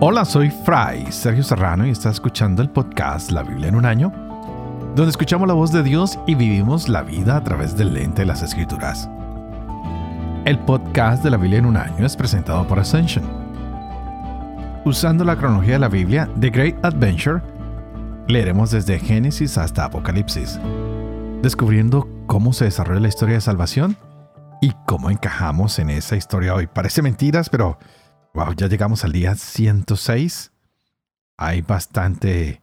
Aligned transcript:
Hola, 0.00 0.24
soy 0.24 0.48
Fray 0.50 1.10
Sergio 1.10 1.42
Serrano 1.42 1.84
y 1.84 1.90
estás 1.90 2.14
escuchando 2.14 2.62
el 2.62 2.70
podcast 2.70 3.32
La 3.32 3.42
Biblia 3.42 3.66
en 3.66 3.74
un 3.74 3.84
año, 3.84 4.12
donde 4.94 5.10
escuchamos 5.10 5.48
la 5.48 5.54
voz 5.54 5.72
de 5.72 5.82
Dios 5.82 6.20
y 6.24 6.36
vivimos 6.36 6.88
la 6.88 7.02
vida 7.02 7.36
a 7.36 7.42
través 7.42 7.76
del 7.76 7.94
lente 7.94 8.22
de 8.22 8.26
las 8.26 8.44
Escrituras. 8.44 9.10
El 10.44 10.56
podcast 10.60 11.24
de 11.24 11.30
la 11.30 11.36
Biblia 11.36 11.58
en 11.58 11.66
un 11.66 11.76
año 11.76 12.06
es 12.06 12.14
presentado 12.14 12.64
por 12.68 12.78
Ascension. 12.78 13.24
Usando 14.84 15.24
la 15.24 15.34
cronología 15.34 15.72
de 15.72 15.80
la 15.80 15.88
Biblia, 15.88 16.30
The 16.38 16.50
Great 16.50 16.84
Adventure, 16.84 17.42
leeremos 18.28 18.70
desde 18.70 19.00
Génesis 19.00 19.58
hasta 19.58 19.86
Apocalipsis, 19.86 20.60
descubriendo 21.42 22.08
cómo 22.28 22.52
se 22.52 22.66
desarrolla 22.66 23.00
la 23.00 23.08
historia 23.08 23.34
de 23.34 23.40
salvación 23.40 23.96
y 24.62 24.74
cómo 24.86 25.10
encajamos 25.10 25.76
en 25.80 25.90
esa 25.90 26.14
historia 26.14 26.54
hoy. 26.54 26.68
Parece 26.68 27.02
mentiras, 27.02 27.50
pero 27.50 27.78
wow, 28.38 28.54
ya 28.54 28.68
llegamos 28.68 29.04
al 29.04 29.10
día 29.10 29.34
106. 29.34 30.52
Hay 31.36 31.60
bastante 31.62 32.62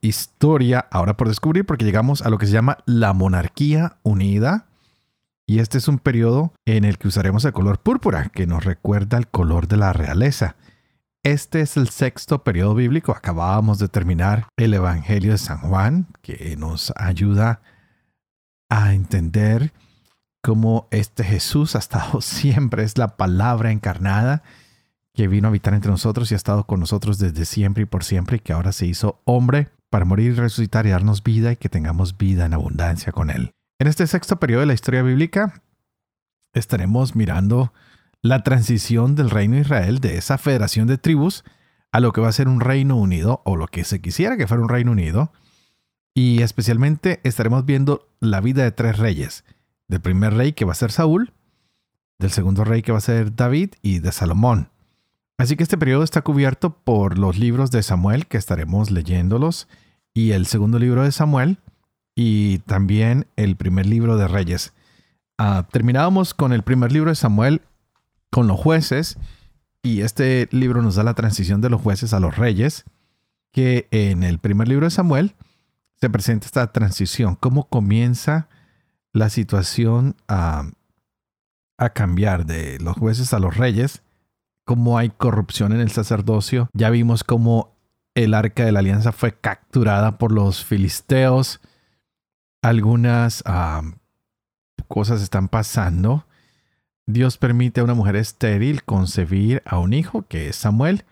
historia 0.00 0.86
ahora 0.90 1.14
por 1.16 1.28
descubrir 1.28 1.66
porque 1.66 1.84
llegamos 1.84 2.22
a 2.22 2.30
lo 2.30 2.38
que 2.38 2.46
se 2.46 2.52
llama 2.52 2.78
la 2.86 3.12
monarquía 3.12 3.98
unida. 4.02 4.66
Y 5.46 5.58
este 5.58 5.76
es 5.76 5.88
un 5.88 5.98
periodo 5.98 6.54
en 6.64 6.84
el 6.84 6.96
que 6.96 7.08
usaremos 7.08 7.44
el 7.44 7.52
color 7.52 7.80
púrpura, 7.80 8.30
que 8.30 8.46
nos 8.46 8.64
recuerda 8.64 9.18
el 9.18 9.28
color 9.28 9.68
de 9.68 9.76
la 9.76 9.92
realeza. 9.92 10.56
Este 11.22 11.60
es 11.60 11.76
el 11.76 11.90
sexto 11.90 12.42
periodo 12.42 12.74
bíblico. 12.74 13.12
Acabábamos 13.12 13.78
de 13.78 13.88
terminar 13.88 14.48
el 14.56 14.72
Evangelio 14.72 15.32
de 15.32 15.38
San 15.38 15.58
Juan, 15.58 16.06
que 16.22 16.56
nos 16.56 16.94
ayuda 16.96 17.60
a 18.70 18.94
entender 18.94 19.74
cómo 20.42 20.88
este 20.90 21.24
Jesús 21.24 21.76
ha 21.76 21.80
estado 21.80 22.20
siempre, 22.22 22.84
es 22.84 22.96
la 22.96 23.18
palabra 23.18 23.70
encarnada 23.70 24.42
que 25.14 25.28
vino 25.28 25.46
a 25.46 25.50
habitar 25.50 25.74
entre 25.74 25.90
nosotros 25.90 26.30
y 26.30 26.34
ha 26.34 26.36
estado 26.36 26.64
con 26.66 26.80
nosotros 26.80 27.18
desde 27.18 27.44
siempre 27.44 27.84
y 27.84 27.86
por 27.86 28.04
siempre, 28.04 28.36
y 28.36 28.40
que 28.40 28.52
ahora 28.52 28.72
se 28.72 28.86
hizo 28.86 29.22
hombre 29.24 29.68
para 29.88 30.04
morir 30.04 30.32
y 30.32 30.34
resucitar 30.34 30.86
y 30.86 30.90
darnos 30.90 31.22
vida 31.22 31.52
y 31.52 31.56
que 31.56 31.68
tengamos 31.68 32.18
vida 32.18 32.46
en 32.46 32.54
abundancia 32.54 33.12
con 33.12 33.30
Él. 33.30 33.52
En 33.78 33.86
este 33.86 34.06
sexto 34.06 34.40
periodo 34.40 34.60
de 34.60 34.66
la 34.66 34.74
historia 34.74 35.02
bíblica 35.02 35.62
estaremos 36.52 37.14
mirando 37.14 37.72
la 38.22 38.42
transición 38.42 39.14
del 39.14 39.30
reino 39.30 39.54
de 39.54 39.62
Israel 39.62 40.00
de 40.00 40.16
esa 40.16 40.38
federación 40.38 40.88
de 40.88 40.98
tribus 40.98 41.44
a 41.92 42.00
lo 42.00 42.12
que 42.12 42.20
va 42.20 42.28
a 42.28 42.32
ser 42.32 42.48
un 42.48 42.60
reino 42.60 42.96
unido 42.96 43.42
o 43.44 43.56
lo 43.56 43.68
que 43.68 43.84
se 43.84 44.00
quisiera 44.00 44.36
que 44.36 44.48
fuera 44.48 44.62
un 44.62 44.68
reino 44.68 44.90
unido. 44.90 45.32
Y 46.12 46.42
especialmente 46.42 47.20
estaremos 47.22 47.64
viendo 47.64 48.08
la 48.20 48.40
vida 48.40 48.64
de 48.64 48.72
tres 48.72 48.98
reyes. 48.98 49.44
Del 49.86 50.00
primer 50.00 50.34
rey 50.34 50.54
que 50.54 50.64
va 50.64 50.72
a 50.72 50.76
ser 50.76 50.90
Saúl, 50.90 51.32
del 52.18 52.30
segundo 52.30 52.64
rey 52.64 52.82
que 52.82 52.92
va 52.92 52.98
a 52.98 53.02
ser 53.02 53.36
David 53.36 53.74
y 53.82 53.98
de 53.98 54.10
Salomón. 54.10 54.70
Así 55.36 55.56
que 55.56 55.64
este 55.64 55.78
periodo 55.78 56.04
está 56.04 56.22
cubierto 56.22 56.70
por 56.70 57.18
los 57.18 57.38
libros 57.38 57.70
de 57.70 57.82
Samuel 57.82 58.26
que 58.26 58.36
estaremos 58.36 58.90
leyéndolos 58.90 59.66
y 60.12 60.30
el 60.30 60.46
segundo 60.46 60.78
libro 60.78 61.02
de 61.02 61.10
Samuel 61.10 61.58
y 62.14 62.58
también 62.60 63.26
el 63.34 63.56
primer 63.56 63.86
libro 63.86 64.16
de 64.16 64.28
Reyes. 64.28 64.72
Uh, 65.38 65.64
terminábamos 65.72 66.34
con 66.34 66.52
el 66.52 66.62
primer 66.62 66.92
libro 66.92 67.10
de 67.10 67.16
Samuel 67.16 67.62
con 68.30 68.46
los 68.46 68.60
jueces 68.60 69.18
y 69.82 70.02
este 70.02 70.48
libro 70.52 70.82
nos 70.82 70.94
da 70.94 71.02
la 71.02 71.14
transición 71.14 71.60
de 71.60 71.70
los 71.70 71.82
jueces 71.82 72.14
a 72.14 72.20
los 72.20 72.36
reyes, 72.36 72.84
que 73.50 73.88
en 73.90 74.22
el 74.22 74.38
primer 74.38 74.68
libro 74.68 74.86
de 74.86 74.90
Samuel 74.90 75.34
se 76.00 76.08
presenta 76.08 76.46
esta 76.46 76.70
transición, 76.70 77.34
cómo 77.34 77.68
comienza 77.68 78.48
la 79.12 79.28
situación 79.30 80.14
a 80.28 80.70
cambiar 81.92 82.46
de 82.46 82.78
los 82.78 82.96
jueces 82.96 83.34
a 83.34 83.40
los 83.40 83.56
reyes, 83.56 84.03
cómo 84.64 84.98
hay 84.98 85.10
corrupción 85.10 85.72
en 85.72 85.80
el 85.80 85.90
sacerdocio, 85.90 86.68
ya 86.72 86.90
vimos 86.90 87.24
cómo 87.24 87.76
el 88.14 88.34
arca 88.34 88.64
de 88.64 88.72
la 88.72 88.80
alianza 88.80 89.12
fue 89.12 89.34
capturada 89.34 90.18
por 90.18 90.32
los 90.32 90.64
filisteos, 90.64 91.60
algunas 92.62 93.42
cosas 94.88 95.22
están 95.22 95.48
pasando 95.48 96.24
Dios 97.06 97.36
permite 97.36 97.80
a 97.80 97.84
una 97.84 97.94
mujer 97.94 98.16
estéril 98.16 98.82
concebir 98.84 99.62
a 99.66 99.78
un 99.78 99.92
hijo, 99.92 100.26
que 100.26 100.48
es 100.48 100.56
Samuel, 100.56 101.04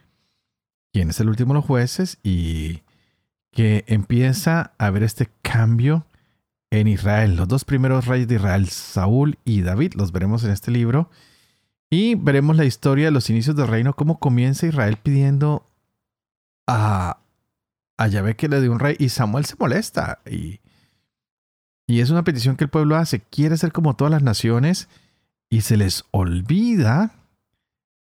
quien 0.92 1.10
es 1.10 1.20
el 1.20 1.28
último 1.28 1.52
de 1.52 1.58
los 1.58 1.66
jueces, 1.66 2.18
y 2.22 2.82
que 3.50 3.84
empieza 3.86 4.72
a 4.78 4.86
haber 4.86 5.02
este 5.02 5.28
cambio 5.42 6.06
en 6.70 6.88
Israel. 6.88 7.36
Los 7.36 7.48
dos 7.48 7.64
primeros 7.64 8.06
reyes 8.06 8.26
de 8.26 8.36
Israel, 8.36 8.68
Saúl 8.68 9.38
y 9.44 9.60
David, 9.60 9.92
los 9.94 10.12
veremos 10.12 10.44
en 10.44 10.50
este 10.52 10.70
libro. 10.70 11.10
Y 11.92 12.14
veremos 12.14 12.56
la 12.56 12.64
historia 12.64 13.04
de 13.04 13.10
los 13.10 13.28
inicios 13.28 13.54
del 13.54 13.69
reino, 13.69 13.92
cómo 13.92 14.19
comienza 14.19 14.66
Israel 14.66 14.97
pidiendo 14.97 15.69
a, 16.66 17.19
a 17.98 18.08
Yahvé 18.08 18.34
que 18.34 18.48
le 18.48 18.62
dé 18.62 18.70
un 18.70 18.78
rey. 18.78 18.97
Y 18.98 19.10
Samuel 19.10 19.44
se 19.44 19.56
molesta. 19.58 20.20
Y, 20.25 20.60
y 21.86 22.00
es 22.00 22.08
una 22.08 22.25
petición 22.25 22.56
que 22.56 22.64
el 22.64 22.70
pueblo 22.70 22.97
hace. 22.97 23.20
Quiere 23.20 23.58
ser 23.58 23.72
como 23.72 23.94
todas 23.94 24.10
las 24.10 24.22
naciones 24.22 24.88
y 25.50 25.60
se 25.60 25.76
les 25.76 26.04
olvida 26.12 27.12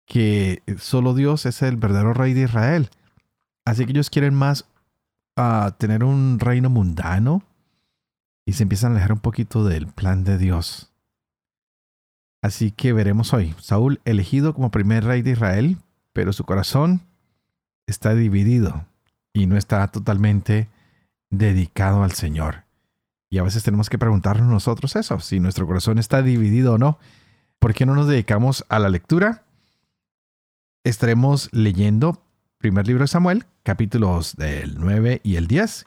que 0.06 0.62
solo 0.78 1.14
Dios 1.14 1.46
es 1.46 1.62
el 1.62 1.78
verdadero 1.78 2.14
rey 2.14 2.34
de 2.34 2.42
Israel. 2.42 2.90
Así 3.64 3.86
que 3.86 3.92
ellos 3.92 4.10
quieren 4.10 4.34
más 4.34 4.66
uh, 5.38 5.72
tener 5.78 6.04
un 6.04 6.42
reino 6.42 6.70
mundano 6.70 7.44
y 8.46 8.52
se 8.52 8.64
empiezan 8.64 8.92
a 8.92 8.96
alejar 8.96 9.14
un 9.14 9.20
poquito 9.20 9.64
del 9.64 9.88
plan 9.88 10.26
de 10.26 10.38
Dios. 10.38 10.89
Así 12.42 12.72
que 12.72 12.94
veremos 12.94 13.34
hoy, 13.34 13.54
Saúl 13.60 14.00
elegido 14.06 14.54
como 14.54 14.72
primer 14.72 15.04
rey 15.04 15.22
de 15.22 15.32
Israel, 15.32 15.78
pero 16.14 16.32
su 16.32 16.46
corazón 16.46 17.02
está 17.86 18.14
dividido 18.16 18.86
y 19.34 19.46
no 19.46 19.58
está 19.58 19.88
totalmente 19.88 20.70
dedicado 21.30 22.04
al 22.04 22.14
Señor. 22.14 22.64
Y 23.30 23.38
a 23.38 23.44
veces 23.44 23.64
tenemos 23.64 23.90
que 23.90 24.00
preguntarnos 24.00 24.48
nosotros 24.48 24.96
eso, 24.96 25.20
si 25.20 25.40
nuestro 25.40 25.68
corazón 25.68 26.00
está 26.00 26.22
dividido 26.22 26.74
o 26.74 26.78
no. 26.78 26.98
¿Por 27.60 27.74
qué 27.74 27.86
no 27.86 27.94
nos 27.94 28.08
dedicamos 28.08 28.66
a 28.70 28.80
la 28.80 28.90
lectura? 28.90 29.44
Estaremos 30.84 31.50
leyendo 31.52 32.24
primer 32.58 32.88
libro 32.88 33.04
de 33.04 33.08
Samuel, 33.10 33.46
capítulos 33.64 34.36
del 34.36 34.80
9 34.80 35.22
y 35.24 35.36
el 35.36 35.48
10. 35.48 35.86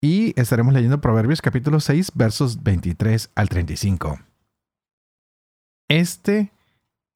Y 0.00 0.40
estaremos 0.40 0.72
leyendo 0.72 1.00
Proverbios 1.00 1.42
capítulo 1.42 1.80
6, 1.80 2.12
versos 2.14 2.62
23 2.62 3.30
al 3.34 3.48
35. 3.48 4.18
Este 5.90 6.52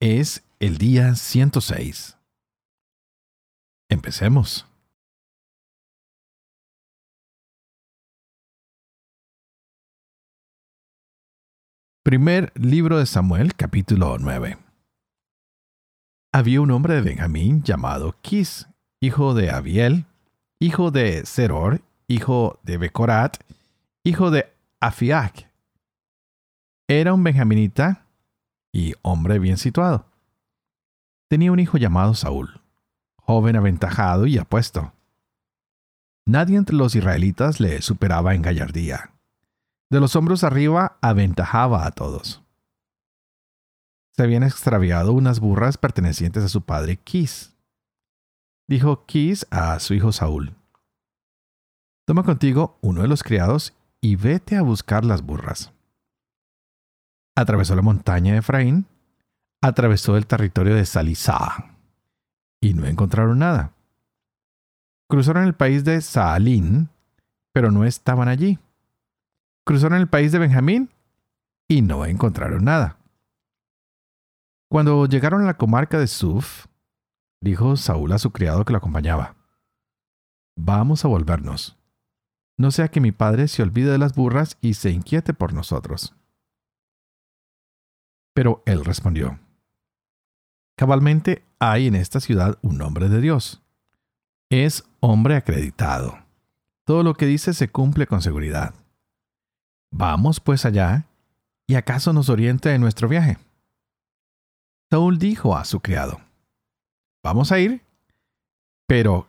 es 0.01 0.43
el 0.59 0.77
día 0.77 1.15
106. 1.15 2.17
Empecemos. 3.87 4.67
Primer 12.03 12.51
libro 12.55 12.99
de 12.99 13.05
Samuel, 13.05 13.55
capítulo 13.55 14.17
9. 14.19 14.57
Había 16.33 16.59
un 16.59 16.71
hombre 16.71 16.95
de 16.95 17.01
Benjamín 17.01 17.63
llamado 17.63 18.17
Kis, 18.21 18.67
hijo 18.99 19.33
de 19.33 19.51
Abiel, 19.51 20.03
hijo 20.59 20.91
de 20.91 21.25
Zeror, 21.25 21.81
hijo 22.09 22.59
de 22.63 22.77
Becorat, 22.77 23.37
hijo 24.03 24.31
de 24.31 24.53
Afiac. 24.81 25.49
Era 26.89 27.13
un 27.13 27.23
benjaminita 27.23 28.04
y 28.75 28.93
hombre 29.01 29.39
bien 29.39 29.57
situado. 29.57 30.05
Tenía 31.29 31.51
un 31.51 31.59
hijo 31.59 31.77
llamado 31.77 32.13
Saúl, 32.13 32.61
joven 33.15 33.55
aventajado 33.55 34.25
y 34.25 34.37
apuesto. 34.37 34.93
Nadie 36.25 36.57
entre 36.57 36.75
los 36.75 36.95
israelitas 36.95 37.59
le 37.59 37.81
superaba 37.81 38.35
en 38.35 38.41
gallardía 38.41 39.15
de 39.89 39.99
los 39.99 40.15
hombros 40.15 40.43
arriba 40.43 40.97
aventajaba 41.01 41.85
a 41.85 41.91
todos. 41.91 42.43
Se 44.11 44.23
habían 44.23 44.43
extraviado 44.43 45.13
unas 45.13 45.39
burras 45.39 45.77
pertenecientes 45.77 46.43
a 46.43 46.49
su 46.49 46.61
padre 46.61 46.97
Kis. 46.97 47.55
Dijo 48.67 49.05
Kis 49.05 49.45
a 49.51 49.79
su 49.79 49.93
hijo 49.93 50.11
Saúl, 50.11 50.55
Toma 52.05 52.23
contigo 52.23 52.77
uno 52.81 53.01
de 53.01 53.07
los 53.07 53.23
criados 53.23 53.73
y 54.01 54.15
vete 54.15 54.55
a 54.55 54.61
buscar 54.61 55.05
las 55.05 55.21
burras. 55.21 55.71
Atravesó 57.35 57.75
la 57.75 57.81
montaña 57.81 58.33
de 58.33 58.39
Efraín, 58.39 58.85
atravesó 59.61 60.17
el 60.17 60.25
territorio 60.25 60.75
de 60.75 60.85
Salisá, 60.85 61.75
y 62.61 62.73
no 62.73 62.85
encontraron 62.85 63.39
nada. 63.39 63.73
Cruzaron 65.09 65.43
el 65.43 65.53
país 65.53 65.83
de 65.83 66.01
Saalín, 66.01 66.89
pero 67.51 67.71
no 67.71 67.85
estaban 67.85 68.27
allí 68.27 68.59
cruzaron 69.65 69.99
el 69.99 70.07
país 70.07 70.31
de 70.31 70.39
Benjamín 70.39 70.89
y 71.67 71.81
no 71.81 72.05
encontraron 72.05 72.63
nada. 72.63 72.97
Cuando 74.69 75.05
llegaron 75.07 75.41
a 75.41 75.45
la 75.45 75.57
comarca 75.57 75.99
de 75.99 76.07
Suf, 76.07 76.67
dijo 77.41 77.75
Saúl 77.75 78.13
a 78.13 78.19
su 78.19 78.31
criado 78.31 78.63
que 78.63 78.71
lo 78.71 78.77
acompañaba, 78.77 79.35
Vamos 80.57 81.03
a 81.03 81.09
volvernos. 81.09 81.77
No 82.57 82.71
sea 82.71 82.87
que 82.87 83.01
mi 83.01 83.11
padre 83.11 83.49
se 83.49 83.61
olvide 83.61 83.91
de 83.91 83.97
las 83.97 84.15
burras 84.15 84.57
y 84.61 84.75
se 84.75 84.91
inquiete 84.91 85.33
por 85.33 85.51
nosotros. 85.51 86.15
Pero 88.35 88.61
él 88.65 88.83
respondió, 88.83 89.39
Cabalmente 90.75 91.45
hay 91.57 91.87
en 91.87 91.95
esta 91.95 92.19
ciudad 92.19 92.59
un 92.61 92.81
hombre 92.81 93.07
de 93.07 93.21
Dios. 93.21 93.63
Es 94.49 94.83
hombre 94.99 95.37
acreditado. 95.37 96.19
Todo 96.83 97.01
lo 97.01 97.13
que 97.13 97.27
dice 97.27 97.53
se 97.53 97.69
cumple 97.69 98.07
con 98.07 98.21
seguridad. 98.21 98.75
Vamos 99.89 100.41
pues 100.41 100.65
allá, 100.65 101.05
y 101.65 101.75
acaso 101.75 102.11
nos 102.11 102.27
oriente 102.27 102.73
en 102.73 102.81
nuestro 102.81 103.07
viaje. 103.07 103.37
Saúl 104.91 105.17
dijo 105.17 105.55
a 105.55 105.63
su 105.63 105.79
criado, 105.79 106.19
Vamos 107.23 107.53
a 107.53 107.59
ir, 107.59 107.83
pero 108.85 109.27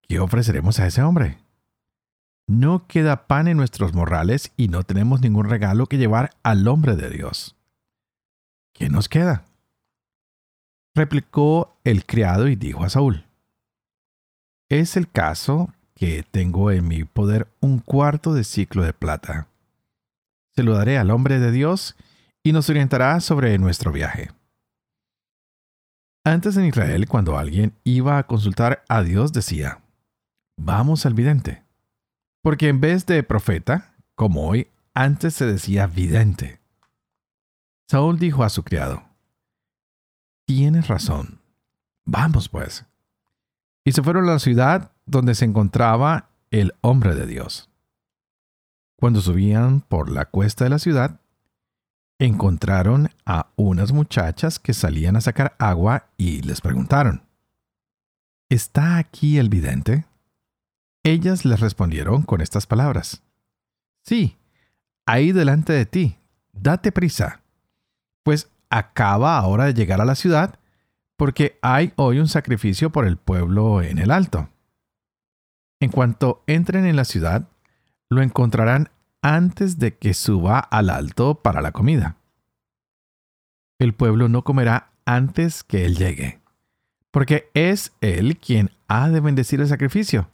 ¿qué 0.00 0.18
ofreceremos 0.18 0.80
a 0.80 0.86
ese 0.86 1.02
hombre? 1.02 1.36
No 2.48 2.86
queda 2.86 3.26
pan 3.26 3.48
en 3.48 3.58
nuestros 3.58 3.92
morrales 3.92 4.52
y 4.56 4.68
no 4.68 4.82
tenemos 4.82 5.20
ningún 5.20 5.48
regalo 5.48 5.86
que 5.86 5.98
llevar 5.98 6.30
al 6.42 6.66
hombre 6.66 6.96
de 6.96 7.10
Dios. 7.10 7.59
¿Qué 8.80 8.88
nos 8.88 9.10
queda? 9.10 9.44
Replicó 10.94 11.76
el 11.84 12.06
criado 12.06 12.48
y 12.48 12.56
dijo 12.56 12.82
a 12.82 12.88
Saúl, 12.88 13.26
Es 14.70 14.96
el 14.96 15.10
caso 15.10 15.74
que 15.94 16.22
tengo 16.22 16.70
en 16.70 16.88
mi 16.88 17.04
poder 17.04 17.46
un 17.60 17.80
cuarto 17.80 18.32
de 18.32 18.42
ciclo 18.42 18.82
de 18.82 18.94
plata. 18.94 19.48
Se 20.56 20.62
lo 20.62 20.72
daré 20.72 20.96
al 20.96 21.10
hombre 21.10 21.38
de 21.38 21.52
Dios 21.52 21.94
y 22.42 22.52
nos 22.52 22.70
orientará 22.70 23.20
sobre 23.20 23.58
nuestro 23.58 23.92
viaje. 23.92 24.30
Antes 26.24 26.56
en 26.56 26.64
Israel, 26.64 27.06
cuando 27.06 27.36
alguien 27.36 27.74
iba 27.84 28.16
a 28.16 28.26
consultar 28.26 28.82
a 28.88 29.02
Dios, 29.02 29.34
decía, 29.34 29.82
vamos 30.56 31.04
al 31.04 31.12
vidente. 31.12 31.64
Porque 32.42 32.68
en 32.68 32.80
vez 32.80 33.04
de 33.04 33.22
profeta, 33.24 33.94
como 34.14 34.48
hoy, 34.48 34.68
antes 34.94 35.34
se 35.34 35.44
decía 35.44 35.86
vidente. 35.86 36.59
Saúl 37.90 38.20
dijo 38.20 38.44
a 38.44 38.50
su 38.50 38.62
criado, 38.62 39.02
Tienes 40.46 40.86
razón. 40.86 41.40
Vamos 42.04 42.48
pues. 42.48 42.86
Y 43.84 43.90
se 43.90 44.00
fueron 44.04 44.28
a 44.28 44.34
la 44.34 44.38
ciudad 44.38 44.92
donde 45.06 45.34
se 45.34 45.44
encontraba 45.44 46.30
el 46.52 46.72
hombre 46.82 47.16
de 47.16 47.26
Dios. 47.26 47.68
Cuando 48.94 49.20
subían 49.20 49.80
por 49.80 50.08
la 50.08 50.26
cuesta 50.26 50.62
de 50.62 50.70
la 50.70 50.78
ciudad, 50.78 51.18
encontraron 52.20 53.10
a 53.26 53.48
unas 53.56 53.90
muchachas 53.90 54.60
que 54.60 54.72
salían 54.72 55.16
a 55.16 55.20
sacar 55.20 55.56
agua 55.58 56.10
y 56.16 56.42
les 56.42 56.60
preguntaron, 56.60 57.24
¿Está 58.48 58.98
aquí 58.98 59.36
el 59.38 59.48
vidente? 59.48 60.04
Ellas 61.02 61.44
les 61.44 61.58
respondieron 61.58 62.22
con 62.22 62.40
estas 62.40 62.68
palabras, 62.68 63.24
Sí, 64.04 64.38
ahí 65.06 65.32
delante 65.32 65.72
de 65.72 65.86
ti, 65.86 66.18
date 66.52 66.92
prisa, 66.92 67.40
pues 68.22 68.50
acaba 68.70 69.38
ahora 69.38 69.64
de 69.64 69.74
llegar 69.74 70.00
a 70.00 70.04
la 70.04 70.14
ciudad, 70.14 70.58
porque 71.16 71.58
hay 71.60 71.92
hoy 71.96 72.18
un 72.18 72.28
sacrificio 72.28 72.90
por 72.90 73.06
el 73.06 73.16
pueblo 73.16 73.82
en 73.82 73.98
el 73.98 74.10
alto. 74.10 74.48
En 75.80 75.90
cuanto 75.90 76.42
entren 76.46 76.86
en 76.86 76.96
la 76.96 77.04
ciudad, 77.04 77.48
lo 78.08 78.22
encontrarán 78.22 78.90
antes 79.22 79.78
de 79.78 79.96
que 79.96 80.14
suba 80.14 80.58
al 80.58 80.90
alto 80.90 81.36
para 81.36 81.60
la 81.60 81.72
comida. 81.72 82.16
El 83.78 83.94
pueblo 83.94 84.28
no 84.28 84.44
comerá 84.44 84.92
antes 85.04 85.62
que 85.62 85.84
él 85.84 85.96
llegue, 85.96 86.40
porque 87.10 87.50
es 87.54 87.92
él 88.00 88.38
quien 88.38 88.70
ha 88.88 89.08
de 89.08 89.20
bendecir 89.20 89.60
el 89.60 89.68
sacrificio. 89.68 90.30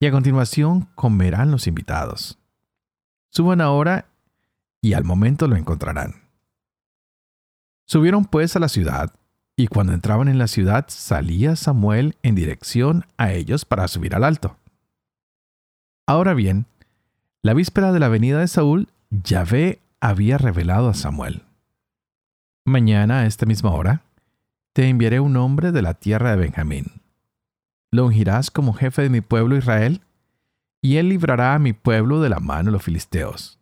Y 0.00 0.06
a 0.06 0.10
continuación 0.10 0.88
comerán 0.94 1.50
los 1.50 1.66
invitados. 1.66 2.38
Suban 3.30 3.60
ahora 3.60 4.06
y 4.80 4.94
al 4.94 5.04
momento 5.04 5.46
lo 5.46 5.56
encontrarán. 5.56 6.29
Subieron 7.90 8.24
pues 8.24 8.54
a 8.54 8.60
la 8.60 8.68
ciudad, 8.68 9.12
y 9.56 9.66
cuando 9.66 9.92
entraban 9.92 10.28
en 10.28 10.38
la 10.38 10.46
ciudad 10.46 10.84
salía 10.86 11.56
Samuel 11.56 12.14
en 12.22 12.36
dirección 12.36 13.04
a 13.16 13.32
ellos 13.32 13.64
para 13.64 13.88
subir 13.88 14.14
al 14.14 14.22
alto. 14.22 14.56
Ahora 16.06 16.34
bien, 16.34 16.66
la 17.42 17.52
víspera 17.52 17.90
de 17.90 17.98
la 17.98 18.06
venida 18.06 18.38
de 18.38 18.46
Saúl, 18.46 18.90
Yahvé 19.10 19.80
había 20.00 20.38
revelado 20.38 20.88
a 20.88 20.94
Samuel. 20.94 21.42
Mañana 22.64 23.22
a 23.22 23.26
esta 23.26 23.44
misma 23.44 23.72
hora, 23.72 24.04
te 24.72 24.88
enviaré 24.88 25.18
un 25.18 25.36
hombre 25.36 25.72
de 25.72 25.82
la 25.82 25.94
tierra 25.94 26.30
de 26.30 26.36
Benjamín. 26.36 27.02
Lo 27.90 28.06
ungirás 28.06 28.52
como 28.52 28.72
jefe 28.72 29.02
de 29.02 29.10
mi 29.10 29.20
pueblo 29.20 29.56
Israel, 29.56 30.00
y 30.80 30.98
él 30.98 31.08
librará 31.08 31.56
a 31.56 31.58
mi 31.58 31.72
pueblo 31.72 32.20
de 32.20 32.28
la 32.28 32.38
mano 32.38 32.66
de 32.66 32.70
los 32.70 32.84
filisteos. 32.84 33.59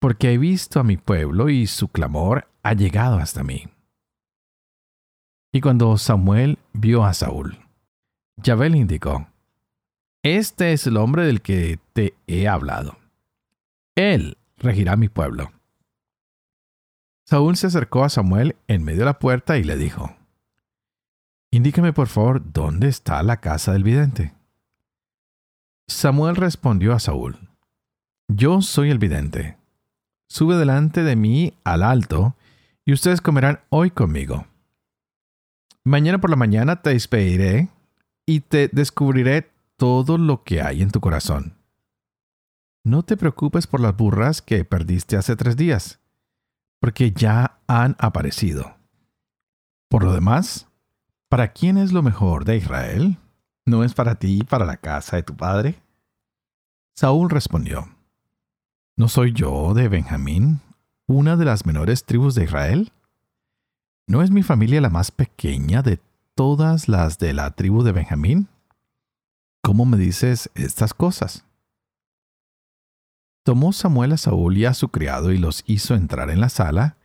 Porque 0.00 0.32
he 0.32 0.38
visto 0.38 0.80
a 0.80 0.84
mi 0.84 0.96
pueblo 0.96 1.48
y 1.48 1.66
su 1.66 1.88
clamor 1.88 2.48
ha 2.62 2.72
llegado 2.72 3.18
hasta 3.18 3.44
mí. 3.44 3.68
Y 5.52 5.60
cuando 5.60 5.96
Samuel 5.98 6.58
vio 6.72 7.04
a 7.04 7.14
Saúl, 7.14 7.58
Yahvé 8.36 8.70
le 8.70 8.78
indicó, 8.78 9.28
este 10.22 10.72
es 10.72 10.86
el 10.86 10.96
hombre 10.96 11.24
del 11.24 11.42
que 11.42 11.78
te 11.92 12.14
he 12.26 12.48
hablado. 12.48 12.98
Él 13.94 14.36
regirá 14.56 14.96
mi 14.96 15.08
pueblo. 15.08 15.52
Saúl 17.26 17.56
se 17.56 17.68
acercó 17.68 18.02
a 18.02 18.08
Samuel 18.08 18.56
en 18.66 18.82
medio 18.82 19.00
de 19.00 19.04
la 19.06 19.18
puerta 19.18 19.56
y 19.56 19.64
le 19.64 19.76
dijo, 19.76 20.16
Indíqueme 21.52 21.92
por 21.92 22.08
favor 22.08 22.52
dónde 22.52 22.88
está 22.88 23.22
la 23.22 23.40
casa 23.40 23.72
del 23.72 23.84
vidente. 23.84 24.34
Samuel 25.88 26.36
respondió 26.36 26.92
a 26.92 27.00
Saúl, 27.00 27.38
Yo 28.28 28.62
soy 28.62 28.90
el 28.90 28.98
vidente. 28.98 29.59
Sube 30.30 30.56
delante 30.56 31.02
de 31.02 31.16
mí 31.16 31.54
al 31.64 31.82
alto, 31.82 32.36
y 32.84 32.92
ustedes 32.92 33.20
comerán 33.20 33.60
hoy 33.68 33.90
conmigo. 33.90 34.46
Mañana 35.82 36.20
por 36.20 36.30
la 36.30 36.36
mañana 36.36 36.82
te 36.82 36.90
despediré 36.90 37.68
y 38.26 38.38
te 38.38 38.68
descubriré 38.68 39.50
todo 39.76 40.18
lo 40.18 40.44
que 40.44 40.62
hay 40.62 40.82
en 40.82 40.92
tu 40.92 41.00
corazón. 41.00 41.56
No 42.84 43.02
te 43.02 43.16
preocupes 43.16 43.66
por 43.66 43.80
las 43.80 43.96
burras 43.96 44.40
que 44.40 44.64
perdiste 44.64 45.16
hace 45.16 45.34
tres 45.34 45.56
días, 45.56 45.98
porque 46.78 47.10
ya 47.10 47.58
han 47.66 47.96
aparecido. 47.98 48.76
Por 49.88 50.04
lo 50.04 50.12
demás, 50.12 50.68
¿para 51.28 51.52
quién 51.52 51.76
es 51.76 51.90
lo 51.90 52.02
mejor 52.02 52.44
de 52.44 52.56
Israel? 52.56 53.18
¿No 53.66 53.82
es 53.82 53.94
para 53.94 54.14
ti 54.14 54.38
y 54.38 54.44
para 54.44 54.64
la 54.64 54.76
casa 54.76 55.16
de 55.16 55.24
tu 55.24 55.36
padre? 55.36 55.82
Saúl 56.94 57.30
respondió, 57.30 57.88
¿No 58.96 59.08
soy 59.08 59.32
yo 59.32 59.72
de 59.74 59.88
Benjamín, 59.88 60.60
una 61.06 61.36
de 61.36 61.44
las 61.44 61.64
menores 61.64 62.04
tribus 62.04 62.34
de 62.34 62.44
Israel? 62.44 62.92
¿No 64.06 64.22
es 64.22 64.30
mi 64.30 64.42
familia 64.42 64.80
la 64.80 64.90
más 64.90 65.10
pequeña 65.10 65.82
de 65.82 66.00
todas 66.34 66.88
las 66.88 67.18
de 67.18 67.32
la 67.32 67.50
tribu 67.52 67.82
de 67.82 67.92
Benjamín? 67.92 68.48
¿Cómo 69.62 69.86
me 69.86 69.96
dices 69.96 70.50
estas 70.54 70.94
cosas? 70.94 71.44
Tomó 73.44 73.72
Samuel 73.72 74.12
a 74.12 74.16
Saúl 74.16 74.58
y 74.58 74.64
a 74.64 74.74
su 74.74 74.88
criado 74.88 75.32
y 75.32 75.38
los 75.38 75.62
hizo 75.66 75.94
entrar 75.94 76.30
en 76.30 76.40
la 76.40 76.48
sala, 76.48 76.96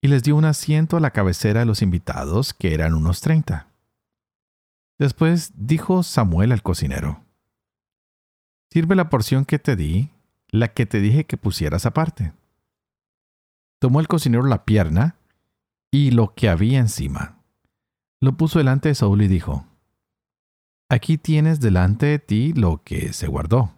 y 0.00 0.08
les 0.08 0.22
dio 0.22 0.36
un 0.36 0.44
asiento 0.44 0.96
a 0.96 1.00
la 1.00 1.10
cabecera 1.10 1.60
de 1.60 1.66
los 1.66 1.82
invitados, 1.82 2.54
que 2.54 2.72
eran 2.72 2.94
unos 2.94 3.20
treinta. 3.20 3.68
Después 4.98 5.52
dijo 5.56 6.02
Samuel 6.02 6.52
al 6.52 6.62
cocinero, 6.62 7.24
Sirve 8.70 8.94
la 8.94 9.08
porción 9.08 9.44
que 9.44 9.58
te 9.58 9.76
di, 9.76 10.10
la 10.50 10.68
que 10.68 10.86
te 10.86 11.00
dije 11.00 11.24
que 11.24 11.36
pusieras 11.36 11.86
aparte. 11.86 12.32
Tomó 13.78 14.00
el 14.00 14.08
cocinero 14.08 14.44
la 14.44 14.64
pierna 14.64 15.16
y 15.90 16.10
lo 16.10 16.34
que 16.34 16.48
había 16.48 16.78
encima. 16.78 17.38
Lo 18.20 18.36
puso 18.36 18.58
delante 18.58 18.88
de 18.88 18.94
Saúl 18.94 19.22
y 19.22 19.28
dijo, 19.28 19.66
Aquí 20.88 21.18
tienes 21.18 21.60
delante 21.60 22.06
de 22.06 22.18
ti 22.18 22.52
lo 22.54 22.82
que 22.82 23.12
se 23.12 23.26
guardó. 23.26 23.74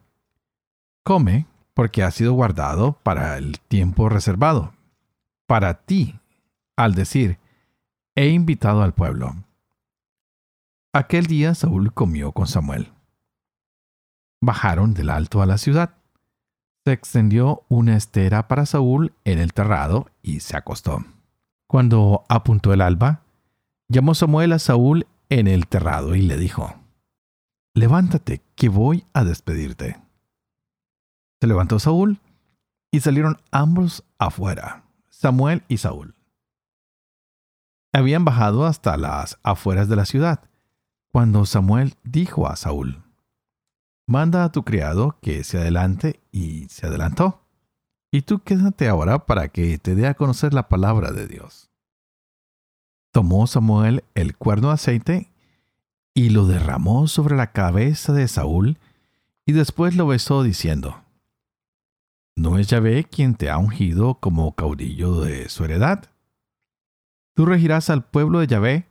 Come, 1.02 1.46
porque 1.74 2.02
ha 2.02 2.10
sido 2.10 2.34
guardado 2.34 2.92
para 3.02 3.36
el 3.36 3.58
tiempo 3.60 4.08
reservado. 4.08 4.72
Para 5.46 5.82
ti, 5.82 6.20
al 6.76 6.94
decir, 6.94 7.38
he 8.14 8.28
invitado 8.28 8.82
al 8.82 8.94
pueblo. 8.94 9.34
Aquel 10.92 11.26
día 11.26 11.54
Saúl 11.54 11.92
comió 11.92 12.32
con 12.32 12.46
Samuel. 12.46 12.92
Bajaron 14.40 14.94
del 14.94 15.10
alto 15.10 15.42
a 15.42 15.46
la 15.46 15.58
ciudad. 15.58 15.99
Se 16.84 16.92
extendió 16.92 17.64
una 17.68 17.96
estera 17.96 18.48
para 18.48 18.64
Saúl 18.64 19.12
en 19.24 19.38
el 19.38 19.52
terrado 19.52 20.06
y 20.22 20.40
se 20.40 20.56
acostó. 20.56 21.04
Cuando 21.66 22.24
apuntó 22.28 22.72
el 22.72 22.80
alba, 22.80 23.22
llamó 23.88 24.14
Samuel 24.14 24.52
a 24.52 24.58
Saúl 24.58 25.06
en 25.28 25.46
el 25.46 25.66
terrado 25.66 26.14
y 26.14 26.22
le 26.22 26.36
dijo, 26.36 26.74
levántate, 27.74 28.42
que 28.56 28.68
voy 28.68 29.04
a 29.12 29.24
despedirte. 29.24 30.00
Se 31.40 31.46
levantó 31.46 31.78
Saúl 31.78 32.18
y 32.90 33.00
salieron 33.00 33.38
ambos 33.50 34.04
afuera, 34.18 34.84
Samuel 35.10 35.62
y 35.68 35.76
Saúl. 35.76 36.14
Habían 37.92 38.24
bajado 38.24 38.66
hasta 38.66 38.96
las 38.96 39.38
afueras 39.42 39.88
de 39.88 39.96
la 39.96 40.06
ciudad, 40.06 40.48
cuando 41.12 41.44
Samuel 41.44 41.96
dijo 42.04 42.48
a 42.48 42.56
Saúl, 42.56 43.02
Manda 44.10 44.42
a 44.42 44.50
tu 44.50 44.64
criado 44.64 45.16
que 45.22 45.44
se 45.44 45.58
adelante 45.58 46.18
y 46.32 46.66
se 46.68 46.88
adelantó. 46.88 47.44
Y 48.10 48.22
tú 48.22 48.40
quédate 48.40 48.88
ahora 48.88 49.24
para 49.24 49.46
que 49.50 49.78
te 49.78 49.94
dé 49.94 50.08
a 50.08 50.14
conocer 50.14 50.52
la 50.52 50.68
palabra 50.68 51.12
de 51.12 51.28
Dios. 51.28 51.70
Tomó 53.12 53.46
Samuel 53.46 54.02
el 54.16 54.36
cuerno 54.36 54.66
de 54.66 54.74
aceite 54.74 55.30
y 56.12 56.30
lo 56.30 56.46
derramó 56.46 57.06
sobre 57.06 57.36
la 57.36 57.52
cabeza 57.52 58.12
de 58.12 58.26
Saúl 58.26 58.78
y 59.46 59.52
después 59.52 59.94
lo 59.94 60.08
besó 60.08 60.42
diciendo, 60.42 61.04
¿No 62.34 62.58
es 62.58 62.66
Yahvé 62.66 63.04
quien 63.04 63.36
te 63.36 63.48
ha 63.48 63.58
ungido 63.58 64.16
como 64.16 64.56
caudillo 64.56 65.20
de 65.20 65.48
su 65.48 65.64
heredad? 65.64 66.06
Tú 67.34 67.46
regirás 67.46 67.90
al 67.90 68.02
pueblo 68.02 68.40
de 68.40 68.48
Yahvé 68.48 68.88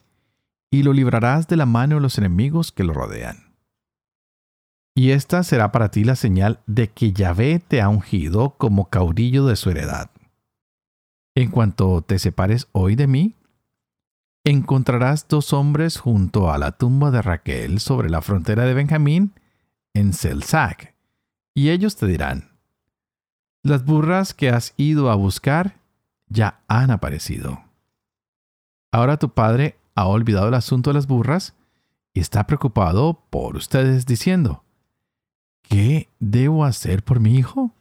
y 0.72 0.84
lo 0.84 0.94
librarás 0.94 1.50
de 1.50 1.58
la 1.58 1.66
mano 1.66 1.96
de 1.96 2.02
los 2.04 2.18
enemigos 2.18 2.72
que 2.72 2.86
lo 2.86 2.94
rodean. 2.94 3.49
Y 5.00 5.12
esta 5.12 5.44
será 5.44 5.72
para 5.72 5.92
ti 5.92 6.04
la 6.04 6.18
señal 6.18 6.60
de 6.68 6.90
que 6.90 7.14
Yahvé 7.14 7.64
te 7.66 7.82
ha 7.82 7.88
ungido 7.88 8.58
como 8.58 8.90
caudillo 8.90 9.46
de 9.46 9.56
su 9.56 9.70
heredad. 9.70 10.12
En 11.36 11.52
cuanto 11.52 12.02
te 12.02 12.20
separes 12.20 12.68
hoy 12.74 12.98
de 12.98 13.08
mí, 13.08 13.38
encontrarás 14.44 15.26
dos 15.30 15.54
hombres 15.54 15.98
junto 15.98 16.52
a 16.52 16.58
la 16.58 16.74
tumba 16.74 17.12
de 17.12 17.22
Raquel 17.22 17.80
sobre 17.80 18.10
la 18.10 18.22
frontera 18.22 18.66
de 18.66 18.74
Benjamín, 18.74 19.32
en 19.94 20.12
Selzac, 20.12 20.94
y 21.54 21.70
ellos 21.70 21.96
te 21.96 22.06
dirán, 22.06 22.50
las 23.64 23.86
burras 23.86 24.34
que 24.34 24.50
has 24.50 24.74
ido 24.76 25.10
a 25.10 25.16
buscar 25.16 25.80
ya 26.28 26.60
han 26.68 26.92
aparecido. 26.92 27.64
Ahora 28.92 29.16
tu 29.16 29.30
padre 29.34 29.78
ha 29.96 30.08
olvidado 30.08 30.50
el 30.50 30.56
asunto 30.56 30.90
de 30.90 30.96
las 30.96 31.08
burras 31.08 31.56
y 32.14 32.20
está 32.20 32.46
preocupado 32.46 33.24
por 33.30 33.56
ustedes 33.56 34.06
diciendo, 34.06 34.66
¿qué 35.70 36.10
debo 36.20 36.66
hacer 36.66 37.04
por 37.04 37.20
mi 37.20 37.36
hijo? 37.36 37.72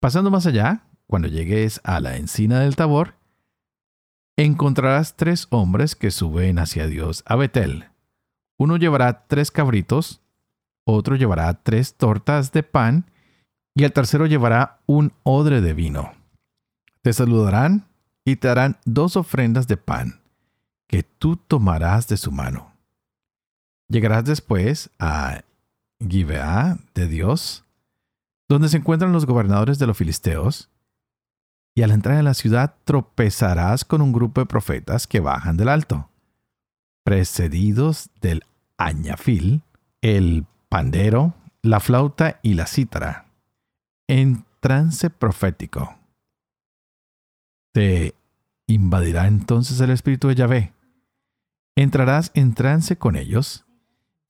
Pasando 0.00 0.30
más 0.30 0.46
allá, 0.46 0.84
cuando 1.06 1.28
llegues 1.28 1.80
a 1.84 2.00
la 2.00 2.16
encina 2.16 2.60
del 2.60 2.76
Tabor, 2.76 3.14
encontrarás 4.36 5.16
tres 5.16 5.46
hombres 5.50 5.94
que 5.94 6.10
suben 6.10 6.58
hacia 6.58 6.86
Dios 6.86 7.22
a 7.26 7.36
Betel. 7.36 7.86
Uno 8.58 8.76
llevará 8.76 9.26
tres 9.26 9.50
cabritos, 9.50 10.20
otro 10.84 11.16
llevará 11.16 11.62
tres 11.62 11.94
tortas 11.94 12.52
de 12.52 12.62
pan 12.62 13.10
y 13.74 13.84
el 13.84 13.92
tercero 13.92 14.26
llevará 14.26 14.80
un 14.86 15.12
odre 15.22 15.60
de 15.60 15.74
vino. 15.74 16.12
Te 17.02 17.12
saludarán 17.12 17.86
y 18.24 18.36
te 18.36 18.48
harán 18.48 18.78
dos 18.84 19.16
ofrendas 19.16 19.68
de 19.68 19.76
pan, 19.76 20.20
que 20.88 21.02
tú 21.02 21.36
tomarás 21.36 22.08
de 22.08 22.16
su 22.16 22.32
mano. 22.32 22.72
Llegarás 23.88 24.24
después 24.24 24.90
a 24.98 25.42
Gibeá 26.08 26.78
de 26.94 27.06
Dios, 27.08 27.64
donde 28.48 28.68
se 28.68 28.78
encuentran 28.78 29.12
los 29.12 29.26
gobernadores 29.26 29.78
de 29.78 29.86
los 29.86 29.96
filisteos, 29.96 30.70
y 31.74 31.82
al 31.82 31.90
entrar 31.90 32.18
en 32.18 32.24
la 32.24 32.34
ciudad 32.34 32.74
tropezarás 32.84 33.84
con 33.84 34.02
un 34.02 34.12
grupo 34.12 34.40
de 34.40 34.46
profetas 34.46 35.06
que 35.06 35.20
bajan 35.20 35.56
del 35.56 35.68
alto, 35.68 36.10
precedidos 37.04 38.10
del 38.20 38.44
añafil, 38.76 39.62
el 40.02 40.46
pandero, 40.68 41.34
la 41.62 41.80
flauta 41.80 42.40
y 42.42 42.54
la 42.54 42.66
cítara, 42.66 43.26
en 44.08 44.44
trance 44.60 45.10
profético. 45.10 45.96
Te 47.72 48.14
invadirá 48.66 49.26
entonces 49.26 49.80
el 49.80 49.90
espíritu 49.90 50.28
de 50.28 50.34
Yahvé. 50.34 50.72
Entrarás 51.74 52.30
en 52.34 52.54
trance 52.54 52.98
con 52.98 53.16
ellos 53.16 53.64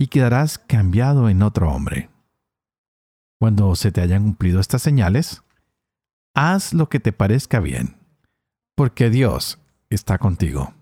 y 0.03 0.09
quedarás 0.09 0.59
cambiado 0.59 1.29
en 1.29 1.43
otro 1.43 1.71
hombre. 1.71 2.11
Cuando 3.39 3.77
se 3.77 3.93
te 3.93 4.01
hayan 4.01 4.25
cumplido 4.25 4.59
estas 4.59 4.83
señales, 4.83 5.45
haz 6.35 6.75
lo 6.75 6.89
que 6.89 6.99
te 6.99 7.13
parezca 7.13 7.61
bien, 7.61 7.99
porque 8.75 9.11
Dios 9.11 9.61
está 9.91 10.19
contigo. 10.19 10.75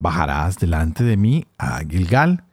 Bajarás 0.00 0.58
delante 0.58 1.04
de 1.04 1.18
mí 1.18 1.46
a 1.58 1.80
Gilgal, 1.80 2.44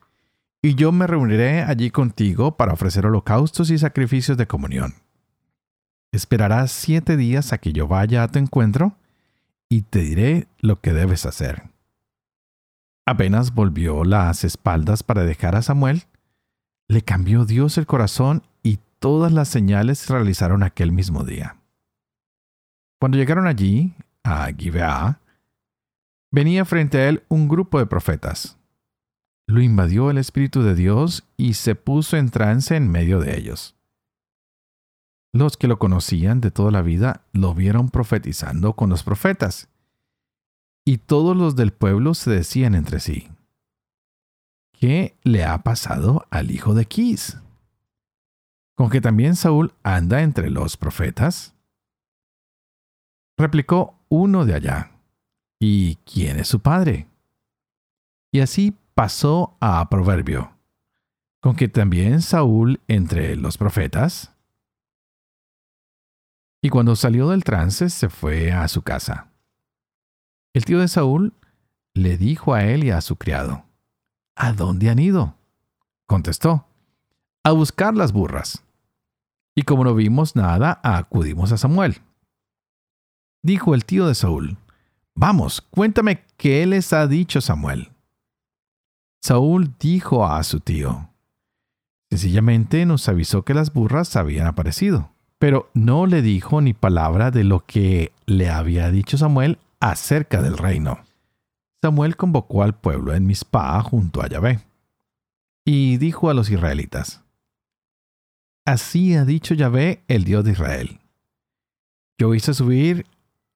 y 0.61 0.75
yo 0.75 0.91
me 0.91 1.07
reuniré 1.07 1.63
allí 1.63 1.89
contigo 1.89 2.57
para 2.57 2.73
ofrecer 2.73 3.05
holocaustos 3.05 3.69
y 3.69 3.77
sacrificios 3.77 4.35
de 4.35 4.45
comunión. 4.45 4.95
Esperarás 6.11 6.73
siete 6.73 7.15
días 7.15 7.53
a 7.53 7.59
que 7.59 7.71
yo 7.71 7.87
vaya 7.87 8.23
a 8.23 8.27
tu 8.27 8.39
encuentro, 8.39 8.97
y 9.69 9.83
te 9.83 9.99
diré 9.99 10.49
lo 10.59 10.81
que 10.81 10.91
debes 10.91 11.25
hacer. 11.25 11.69
Apenas 13.09 13.55
volvió 13.55 14.03
las 14.03 14.43
espaldas 14.43 15.01
para 15.01 15.23
dejar 15.23 15.55
a 15.55 15.63
Samuel, 15.63 16.03
le 16.87 17.01
cambió 17.01 17.43
Dios 17.43 17.79
el 17.79 17.87
corazón 17.87 18.43
y 18.61 18.77
todas 18.99 19.31
las 19.31 19.47
señales 19.47 19.97
se 19.97 20.13
realizaron 20.13 20.61
aquel 20.61 20.91
mismo 20.91 21.23
día. 21.23 21.57
Cuando 22.99 23.17
llegaron 23.17 23.47
allí, 23.47 23.95
a 24.23 24.51
Gibeá, 24.55 25.21
venía 26.31 26.65
frente 26.65 26.99
a 26.99 27.09
él 27.09 27.23
un 27.29 27.47
grupo 27.47 27.79
de 27.79 27.87
profetas. 27.87 28.59
Lo 29.47 29.59
invadió 29.59 30.11
el 30.11 30.19
Espíritu 30.19 30.61
de 30.61 30.75
Dios 30.75 31.27
y 31.35 31.55
se 31.55 31.73
puso 31.73 32.15
en 32.15 32.29
trance 32.29 32.75
en 32.75 32.91
medio 32.91 33.19
de 33.19 33.39
ellos. 33.39 33.75
Los 35.33 35.57
que 35.57 35.67
lo 35.67 35.79
conocían 35.79 36.41
de 36.41 36.51
toda 36.51 36.69
la 36.69 36.83
vida 36.83 37.23
lo 37.33 37.55
vieron 37.55 37.89
profetizando 37.89 38.73
con 38.73 38.91
los 38.91 39.01
profetas. 39.01 39.67
Y 40.89 40.97
todos 40.97 41.37
los 41.37 41.55
del 41.55 41.71
pueblo 41.71 42.15
se 42.15 42.31
decían 42.31 42.73
entre 42.73 42.99
sí, 42.99 43.29
¿qué 44.71 45.15
le 45.21 45.45
ha 45.45 45.59
pasado 45.59 46.25
al 46.31 46.49
hijo 46.49 46.73
de 46.73 46.85
Quis? 46.85 47.37
¿Con 48.75 48.89
que 48.89 48.99
también 48.99 49.35
Saúl 49.35 49.71
anda 49.83 50.23
entre 50.23 50.49
los 50.49 50.77
profetas? 50.77 51.53
Replicó 53.37 53.99
uno 54.09 54.47
de 54.47 54.55
allá. 54.55 54.91
¿Y 55.59 55.97
quién 56.11 56.39
es 56.39 56.47
su 56.47 56.59
padre? 56.59 57.05
Y 58.31 58.39
así 58.39 58.75
pasó 58.95 59.57
a 59.59 59.87
proverbio. 59.91 60.57
¿Con 61.39 61.55
que 61.55 61.67
también 61.67 62.23
Saúl 62.23 62.81
entre 62.87 63.35
los 63.35 63.59
profetas? 63.59 64.33
Y 66.63 66.69
cuando 66.69 66.95
salió 66.95 67.29
del 67.29 67.43
trance 67.43 67.91
se 67.91 68.09
fue 68.09 68.51
a 68.51 68.67
su 68.67 68.81
casa. 68.81 69.28
El 70.59 70.65
tío 70.65 70.79
de 70.79 70.89
Saúl 70.89 71.31
le 71.93 72.17
dijo 72.17 72.53
a 72.53 72.65
él 72.65 72.83
y 72.83 72.91
a 72.91 72.99
su 72.99 73.15
criado, 73.15 73.63
¿A 74.35 74.51
dónde 74.51 74.89
han 74.89 74.99
ido? 74.99 75.35
Contestó, 76.05 76.65
a 77.45 77.51
buscar 77.51 77.95
las 77.95 78.11
burras. 78.11 78.61
Y 79.55 79.61
como 79.61 79.85
no 79.85 79.95
vimos 79.95 80.35
nada, 80.35 80.81
acudimos 80.83 81.53
a 81.53 81.57
Samuel. 81.57 82.01
Dijo 83.41 83.73
el 83.73 83.85
tío 83.85 84.05
de 84.05 84.15
Saúl, 84.15 84.57
Vamos, 85.15 85.61
cuéntame 85.61 86.25
qué 86.35 86.65
les 86.65 86.91
ha 86.91 87.07
dicho 87.07 87.39
Samuel. 87.39 87.93
Saúl 89.21 89.73
dijo 89.79 90.27
a 90.27 90.43
su 90.43 90.59
tío, 90.59 91.09
Sencillamente 92.09 92.85
nos 92.85 93.07
avisó 93.07 93.45
que 93.45 93.53
las 93.53 93.71
burras 93.71 94.17
habían 94.17 94.45
aparecido, 94.45 95.13
pero 95.37 95.69
no 95.73 96.05
le 96.05 96.21
dijo 96.21 96.59
ni 96.59 96.73
palabra 96.73 97.31
de 97.31 97.45
lo 97.45 97.65
que 97.65 98.11
le 98.25 98.49
había 98.49 98.91
dicho 98.91 99.17
Samuel 99.17 99.57
acerca 99.79 100.41
del 100.41 100.57
reino. 100.57 100.99
Samuel 101.81 102.17
convocó 102.17 102.63
al 102.63 102.75
pueblo 102.75 103.13
en 103.13 103.25
Mizpah 103.25 103.81
junto 103.83 104.21
a 104.21 104.27
Yahvé, 104.27 104.59
y 105.65 105.97
dijo 105.97 106.29
a 106.29 106.33
los 106.33 106.49
israelitas, 106.49 107.23
Así 108.65 109.15
ha 109.15 109.25
dicho 109.25 109.53
Yahvé, 109.53 110.03
el 110.07 110.25
Dios 110.25 110.43
de 110.43 110.51
Israel. 110.51 110.99
Yo 112.19 112.33
hice 112.35 112.53
subir 112.53 113.05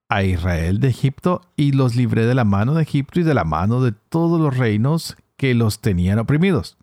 a 0.09 0.23
Israel 0.23 0.79
de 0.79 0.89
Egipto 0.89 1.41
y 1.55 1.71
los 1.71 1.95
libré 1.95 2.25
de 2.25 2.35
la 2.35 2.45
mano 2.45 2.75
de 2.75 2.83
Egipto 2.83 3.19
y 3.19 3.23
de 3.23 3.33
la 3.33 3.43
mano 3.43 3.81
de 3.81 3.91
todos 3.91 4.39
los 4.39 4.55
reinos 4.55 5.17
que 5.37 5.53
los 5.53 5.81
tenían 5.81 6.19
oprimidos. 6.19 6.77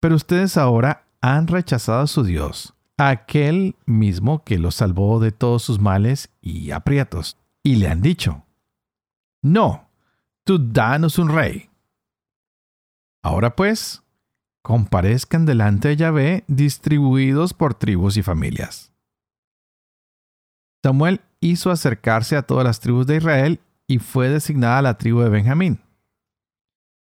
Pero 0.00 0.14
ustedes 0.14 0.56
ahora 0.56 1.06
han 1.20 1.46
rechazado 1.46 2.00
a 2.00 2.06
su 2.06 2.22
Dios, 2.22 2.74
aquel 2.96 3.76
mismo 3.84 4.44
que 4.44 4.58
los 4.58 4.76
salvó 4.76 5.20
de 5.20 5.32
todos 5.32 5.62
sus 5.62 5.80
males 5.80 6.30
y 6.40 6.70
aprietos, 6.70 7.36
y 7.62 7.76
le 7.76 7.88
han 7.88 8.02
dicho, 8.02 8.44
No, 9.42 9.88
tú 10.44 10.58
danos 10.72 11.18
un 11.18 11.28
rey. 11.28 11.70
Ahora 13.22 13.54
pues, 13.54 14.02
comparezcan 14.62 15.46
delante 15.46 15.88
de 15.88 15.96
Yahvé 15.96 16.44
distribuidos 16.46 17.54
por 17.54 17.74
tribus 17.74 18.16
y 18.16 18.22
familias. 18.22 18.92
Samuel 20.82 21.20
hizo 21.40 21.70
acercarse 21.70 22.36
a 22.36 22.42
todas 22.42 22.64
las 22.64 22.80
tribus 22.80 23.06
de 23.06 23.16
Israel 23.16 23.60
y 23.86 23.98
fue 23.98 24.28
designada 24.28 24.80
la 24.82 24.96
tribu 24.96 25.20
de 25.20 25.28
Benjamín. 25.28 25.80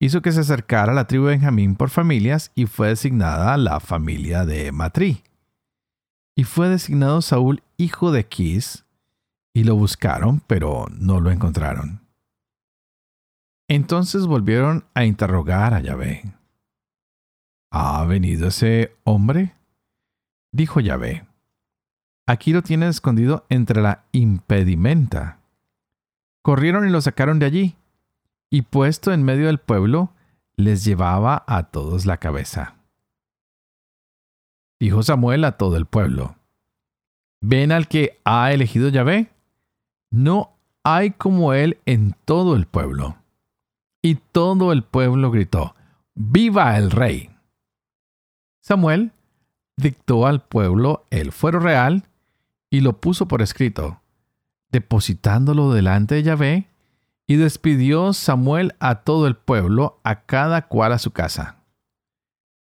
Hizo 0.00 0.22
que 0.22 0.32
se 0.32 0.40
acercara 0.40 0.94
la 0.94 1.06
tribu 1.06 1.26
de 1.26 1.32
Benjamín 1.32 1.74
por 1.74 1.90
familias 1.90 2.52
y 2.54 2.66
fue 2.66 2.88
designada 2.88 3.56
la 3.56 3.80
familia 3.80 4.46
de 4.46 4.70
Matrí. 4.72 5.22
Y 6.36 6.44
fue 6.44 6.68
designado 6.68 7.20
Saúl 7.20 7.62
hijo 7.76 8.12
de 8.12 8.24
Quis, 8.26 8.84
y 9.58 9.64
lo 9.64 9.74
buscaron, 9.74 10.40
pero 10.46 10.86
no 11.00 11.18
lo 11.18 11.32
encontraron. 11.32 12.00
Entonces 13.66 14.24
volvieron 14.24 14.84
a 14.94 15.04
interrogar 15.04 15.74
a 15.74 15.80
Yahvé. 15.80 16.32
¿Ha 17.72 18.04
venido 18.04 18.46
ese 18.46 18.94
hombre? 19.02 19.56
Dijo 20.52 20.78
Yahvé. 20.78 21.26
Aquí 22.24 22.52
lo 22.52 22.62
tiene 22.62 22.86
escondido 22.86 23.46
entre 23.48 23.82
la 23.82 24.04
impedimenta. 24.12 25.40
corrieron 26.42 26.86
y 26.86 26.92
lo 26.92 27.00
sacaron 27.00 27.40
de 27.40 27.46
allí, 27.46 27.76
y 28.50 28.62
puesto 28.62 29.12
en 29.12 29.24
medio 29.24 29.48
del 29.48 29.58
pueblo, 29.58 30.12
les 30.56 30.84
llevaba 30.84 31.42
a 31.48 31.64
todos 31.64 32.06
la 32.06 32.18
cabeza. 32.18 32.76
Dijo 34.78 35.02
Samuel 35.02 35.42
a 35.44 35.58
todo 35.58 35.76
el 35.76 35.86
pueblo, 35.86 36.36
¿ven 37.40 37.72
al 37.72 37.88
que 37.88 38.20
ha 38.24 38.52
elegido 38.52 38.88
Yahvé? 38.88 39.32
No 40.10 40.56
hay 40.82 41.10
como 41.10 41.52
él 41.52 41.78
en 41.86 42.14
todo 42.24 42.56
el 42.56 42.66
pueblo. 42.66 43.16
Y 44.02 44.16
todo 44.16 44.72
el 44.72 44.84
pueblo 44.84 45.30
gritó, 45.30 45.74
¡Viva 46.14 46.76
el 46.78 46.90
rey! 46.90 47.30
Samuel 48.60 49.12
dictó 49.76 50.26
al 50.26 50.42
pueblo 50.42 51.06
el 51.10 51.32
fuero 51.32 51.60
real 51.60 52.04
y 52.70 52.80
lo 52.80 53.00
puso 53.00 53.28
por 53.28 53.42
escrito, 53.42 54.02
depositándolo 54.70 55.72
delante 55.72 56.16
de 56.16 56.22
Yahvé, 56.22 56.68
y 57.26 57.36
despidió 57.36 58.12
Samuel 58.12 58.74
a 58.80 59.02
todo 59.02 59.26
el 59.26 59.36
pueblo, 59.36 60.00
a 60.02 60.22
cada 60.22 60.68
cual 60.68 60.92
a 60.92 60.98
su 60.98 61.12
casa. 61.12 61.58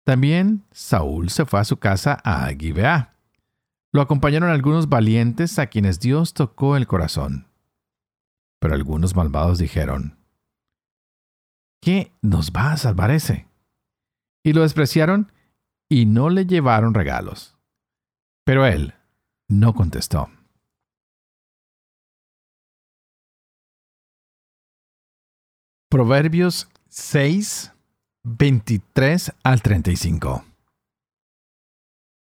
También 0.05 0.63
Saúl 0.71 1.29
se 1.29 1.45
fue 1.45 1.59
a 1.59 1.65
su 1.65 1.77
casa 1.77 2.21
a 2.23 2.47
Gibeá. 2.57 3.14
Lo 3.95 4.01
acompañaron 4.01 4.49
algunos 4.49 4.89
valientes 4.89 5.57
a 5.57 5.67
quienes 5.67 6.01
Dios 6.01 6.33
tocó 6.33 6.75
el 6.75 6.85
corazón. 6.85 7.47
Pero 8.59 8.73
algunos 8.73 9.15
malvados 9.15 9.57
dijeron, 9.57 10.17
¿qué 11.81 12.11
nos 12.21 12.51
va 12.51 12.73
a 12.73 12.77
salvar 12.77 13.09
ese? 13.11 13.47
Y 14.43 14.51
lo 14.51 14.63
despreciaron 14.63 15.31
y 15.87 16.07
no 16.07 16.29
le 16.29 16.45
llevaron 16.45 16.93
regalos. 16.93 17.55
Pero 18.43 18.65
él 18.65 18.95
no 19.47 19.73
contestó. 19.73 20.29
Proverbios 25.89 26.67
6, 26.89 27.71
23 28.23 29.31
al 29.41 29.61
35. 29.61 30.43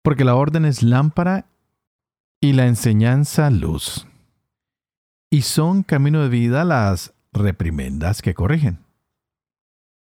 Porque 0.08 0.24
la 0.24 0.36
orden 0.36 0.64
es 0.64 0.84
lámpara 0.84 1.48
y 2.40 2.54
la 2.54 2.66
enseñanza 2.66 3.50
luz. 3.50 4.08
Y 5.30 5.42
son 5.42 5.84
camino 5.84 6.24
de 6.24 6.30
vida 6.30 6.64
las 6.64 7.14
reprimendas 7.34 8.22
que 8.22 8.34
corrigen. 8.34 8.80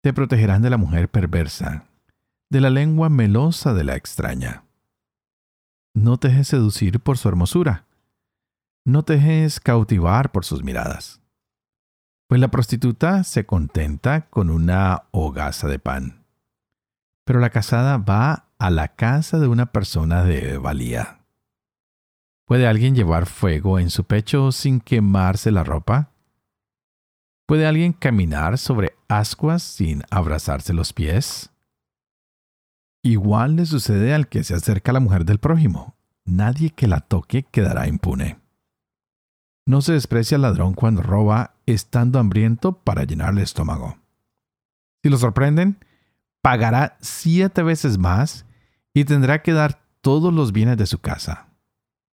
Te 0.01 0.13
protegerán 0.13 0.63
de 0.63 0.71
la 0.71 0.77
mujer 0.77 1.09
perversa, 1.09 1.87
de 2.51 2.61
la 2.61 2.71
lengua 2.71 3.09
melosa 3.09 3.75
de 3.75 3.83
la 3.83 3.97
extraña. 3.97 4.63
No 5.93 6.19
te 6.19 6.29
dejes 6.29 6.47
seducir 6.47 7.01
por 7.01 7.19
su 7.19 7.29
hermosura. 7.29 7.87
No 8.85 9.03
te 9.03 9.15
dejes 9.15 9.59
cautivar 9.59 10.31
por 10.31 10.45
sus 10.45 10.63
miradas 10.63 11.21
pues 12.31 12.41
la 12.41 12.47
prostituta 12.47 13.25
se 13.25 13.45
contenta 13.45 14.29
con 14.31 14.51
una 14.51 15.03
hogaza 15.11 15.67
de 15.67 15.81
pan. 15.81 16.20
Pero 17.31 17.39
la 17.39 17.51
casada 17.51 17.97
va 17.97 18.49
a 18.59 18.71
la 18.71 18.97
casa 18.97 19.39
de 19.39 19.47
una 19.47 19.67
persona 19.67 20.25
de 20.25 20.59
valía. 20.59 21.21
¿Puede 22.45 22.67
alguien 22.67 22.97
llevar 22.97 23.27
fuego 23.27 23.79
en 23.79 23.89
su 23.89 24.03
pecho 24.03 24.51
sin 24.51 24.81
quemarse 24.81 25.53
la 25.53 25.63
ropa? 25.63 26.11
¿Puede 27.47 27.69
alguien 27.69 27.93
caminar 27.93 28.59
sobre 28.59 28.97
ascuas 29.07 29.63
sin 29.63 30.03
abrazarse 30.11 30.73
los 30.73 30.93
pies? 30.93 31.53
Igual 33.05 33.55
le 33.55 33.67
sucede 33.67 34.13
al 34.13 34.27
que 34.27 34.43
se 34.43 34.57
acerca 34.57 34.91
a 34.91 34.95
la 34.95 34.99
mujer 34.99 35.25
del 35.25 35.39
prójimo. 35.39 35.95
Nadie 36.25 36.71
que 36.71 36.89
la 36.89 36.99
toque 36.99 37.45
quedará 37.45 37.87
impune. 37.87 38.41
No 39.69 39.83
se 39.83 39.93
desprecia 39.93 40.35
al 40.35 40.43
ladrón 40.43 40.75
cuando 40.75 41.01
roba 41.01 41.55
estando 41.65 42.19
hambriento 42.19 42.73
para 42.73 43.05
llenar 43.05 43.35
el 43.35 43.39
estómago. 43.39 43.99
Si 45.05 45.11
lo 45.11 45.17
sorprenden, 45.17 45.79
pagará 46.43 46.97
siete 47.01 47.63
veces 47.63 47.99
más 47.99 48.47
y 48.95 49.05
tendrá 49.05 49.43
que 49.43 49.53
dar 49.53 49.83
todos 50.01 50.33
los 50.33 50.53
bienes 50.53 50.77
de 50.77 50.87
su 50.87 50.99
casa. 50.99 51.49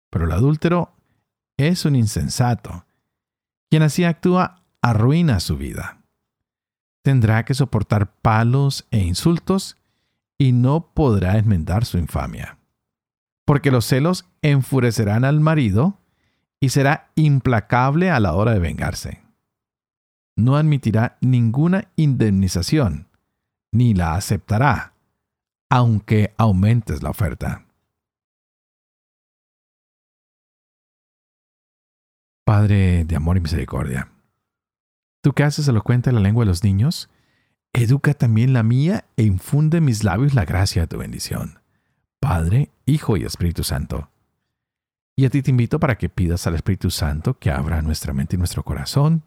Pero 0.09 0.25
el 0.25 0.31
adúltero 0.31 0.93
es 1.57 1.85
un 1.85 1.95
insensato. 1.95 2.85
Quien 3.69 3.83
así 3.83 4.03
actúa 4.03 4.63
arruina 4.81 5.39
su 5.39 5.57
vida. 5.57 6.01
Tendrá 7.03 7.45
que 7.45 7.53
soportar 7.53 8.11
palos 8.21 8.85
e 8.91 8.99
insultos 8.99 9.77
y 10.37 10.51
no 10.51 10.91
podrá 10.93 11.37
enmendar 11.37 11.85
su 11.85 11.97
infamia. 11.97 12.57
Porque 13.45 13.71
los 13.71 13.85
celos 13.85 14.25
enfurecerán 14.41 15.23
al 15.23 15.39
marido 15.39 15.99
y 16.59 16.69
será 16.69 17.11
implacable 17.15 18.11
a 18.11 18.19
la 18.19 18.33
hora 18.33 18.53
de 18.53 18.59
vengarse. 18.59 19.23
No 20.35 20.57
admitirá 20.57 21.17
ninguna 21.21 21.89
indemnización, 21.95 23.06
ni 23.77 23.93
la 23.93 24.15
aceptará, 24.15 24.93
aunque 25.69 26.33
aumentes 26.37 27.03
la 27.03 27.09
oferta. 27.09 27.65
Padre 32.45 33.03
de 33.05 33.15
amor 33.15 33.37
y 33.37 33.41
misericordia, 33.41 34.09
tú 35.21 35.33
que 35.33 35.43
haces 35.43 35.67
elocuente 35.67 36.11
la 36.11 36.21
lengua 36.21 36.45
de 36.45 36.49
los 36.49 36.63
niños, 36.63 37.09
educa 37.73 38.13
también 38.13 38.53
la 38.53 38.63
mía 38.63 39.05
e 39.17 39.23
infunde 39.23 39.79
en 39.79 39.85
mis 39.85 40.03
labios 40.03 40.33
la 40.33 40.45
gracia 40.45 40.83
de 40.83 40.87
tu 40.87 40.97
bendición. 40.97 41.59
Padre, 42.19 42.71
Hijo 42.85 43.17
y 43.17 43.23
Espíritu 43.23 43.63
Santo 43.63 44.09
y 45.19 45.25
a 45.25 45.31
ti 45.31 45.41
te 45.41 45.49
invito 45.49 45.79
para 45.79 45.97
que 45.97 46.09
pidas 46.09 46.45
al 46.45 46.53
Espíritu 46.53 46.91
Santo 46.91 47.39
que 47.39 47.49
abra 47.49 47.81
nuestra 47.81 48.13
mente 48.13 48.35
y 48.35 48.39
nuestro 48.39 48.63
corazón, 48.63 49.23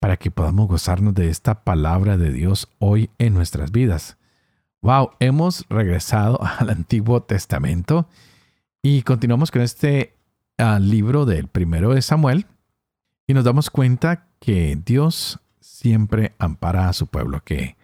para 0.00 0.16
que 0.16 0.30
podamos 0.30 0.68
gozarnos 0.68 1.14
de 1.14 1.28
esta 1.28 1.64
palabra 1.64 2.16
de 2.16 2.32
Dios 2.32 2.68
hoy 2.78 3.10
en 3.18 3.34
nuestras 3.34 3.72
vidas. 3.72 4.16
Wow, 4.80 5.10
hemos 5.20 5.66
regresado 5.68 6.40
al 6.58 6.70
Antiguo 6.70 7.22
Testamento 7.22 8.08
y 8.82 9.02
continuamos 9.02 9.50
con 9.50 9.62
este 9.62 10.16
ah, 10.58 10.78
libro 10.78 11.24
del 11.24 11.48
primero 11.48 11.94
de 11.94 12.02
Samuel 12.02 12.46
y 13.26 13.34
nos 13.34 13.44
damos 13.44 13.70
cuenta 13.70 14.28
que 14.38 14.80
Dios 14.84 15.40
siempre 15.60 16.34
ampara 16.38 16.88
a 16.88 16.92
su 16.92 17.06
pueblo, 17.06 17.42
que 17.44 17.76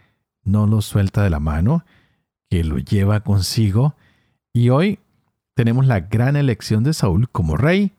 no 0.43 0.67
lo 0.67 0.83
suelta 0.83 1.23
de 1.23 1.31
la 1.31 1.41
mano, 1.41 1.85
que 2.49 2.65
lo 2.65 2.79
lleva 2.79 3.21
consigo. 3.21 3.95
Y 4.53 4.71
hoy 4.71 5.01
tenemos 5.55 5.87
la 5.87 6.01
gran 6.01 6.37
elección 6.37 6.85
de 6.85 6.95
Saúl 6.95 7.29
como 7.29 7.57
rey 7.57 7.93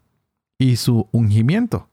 y 0.58 0.78
su 0.78 1.08
ungimiento. 1.12 1.90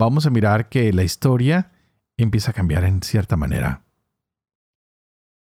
Vamos 0.00 0.24
a 0.24 0.30
mirar 0.30 0.70
que 0.70 0.94
la 0.94 1.02
historia 1.02 1.72
empieza 2.16 2.52
a 2.52 2.54
cambiar 2.54 2.84
en 2.84 3.02
cierta 3.02 3.36
manera. 3.36 3.84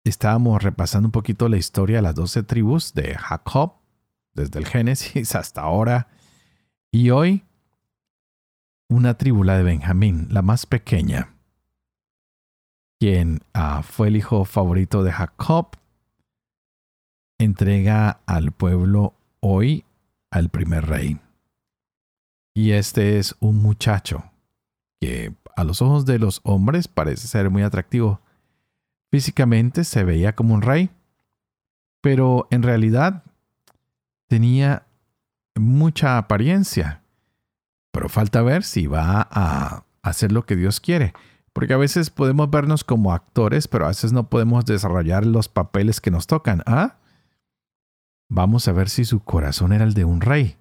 Estábamos 0.02 0.60
repasando 0.60 1.06
un 1.06 1.12
poquito 1.12 1.48
la 1.48 1.56
historia 1.56 1.98
de 1.98 2.02
las 2.02 2.16
doce 2.16 2.42
tribus 2.42 2.92
de 2.92 3.14
Jacob, 3.14 3.74
desde 4.34 4.58
el 4.58 4.66
Génesis 4.66 5.36
hasta 5.36 5.60
ahora, 5.60 6.08
y 6.90 7.10
hoy 7.10 7.44
una 8.88 9.16
tribu, 9.16 9.44
la 9.44 9.56
de 9.56 9.62
Benjamín, 9.62 10.26
la 10.30 10.42
más 10.42 10.66
pequeña, 10.66 11.36
quien 12.98 13.42
ah, 13.54 13.84
fue 13.84 14.08
el 14.08 14.16
hijo 14.16 14.44
favorito 14.44 15.04
de 15.04 15.12
Jacob, 15.12 15.76
entrega 17.38 18.20
al 18.26 18.50
pueblo 18.50 19.14
hoy 19.38 19.84
al 20.28 20.48
primer 20.48 20.86
rey. 20.86 21.20
Y 22.52 22.72
este 22.72 23.20
es 23.20 23.36
un 23.38 23.62
muchacho 23.62 24.24
que 25.00 25.32
a 25.56 25.64
los 25.64 25.82
ojos 25.82 26.06
de 26.06 26.18
los 26.18 26.40
hombres 26.44 26.88
parece 26.88 27.26
ser 27.26 27.50
muy 27.50 27.62
atractivo. 27.62 28.20
Físicamente 29.10 29.84
se 29.84 30.04
veía 30.04 30.34
como 30.34 30.54
un 30.54 30.62
rey, 30.62 30.90
pero 32.00 32.46
en 32.50 32.62
realidad 32.62 33.24
tenía 34.28 34.86
mucha 35.56 36.18
apariencia. 36.18 37.02
Pero 37.92 38.08
falta 38.08 38.42
ver 38.42 38.62
si 38.62 38.86
va 38.86 39.26
a 39.30 39.84
hacer 40.02 40.30
lo 40.32 40.46
que 40.46 40.56
Dios 40.56 40.80
quiere. 40.80 41.12
Porque 41.52 41.74
a 41.74 41.78
veces 41.78 42.10
podemos 42.10 42.48
vernos 42.48 42.84
como 42.84 43.12
actores, 43.12 43.66
pero 43.66 43.86
a 43.86 43.88
veces 43.88 44.12
no 44.12 44.28
podemos 44.28 44.64
desarrollar 44.64 45.26
los 45.26 45.48
papeles 45.48 46.00
que 46.00 46.12
nos 46.12 46.26
tocan. 46.26 46.62
¿Ah? 46.66 46.96
Vamos 48.28 48.68
a 48.68 48.72
ver 48.72 48.88
si 48.88 49.04
su 49.04 49.20
corazón 49.20 49.72
era 49.72 49.84
el 49.84 49.94
de 49.94 50.04
un 50.04 50.20
rey. 50.20 50.56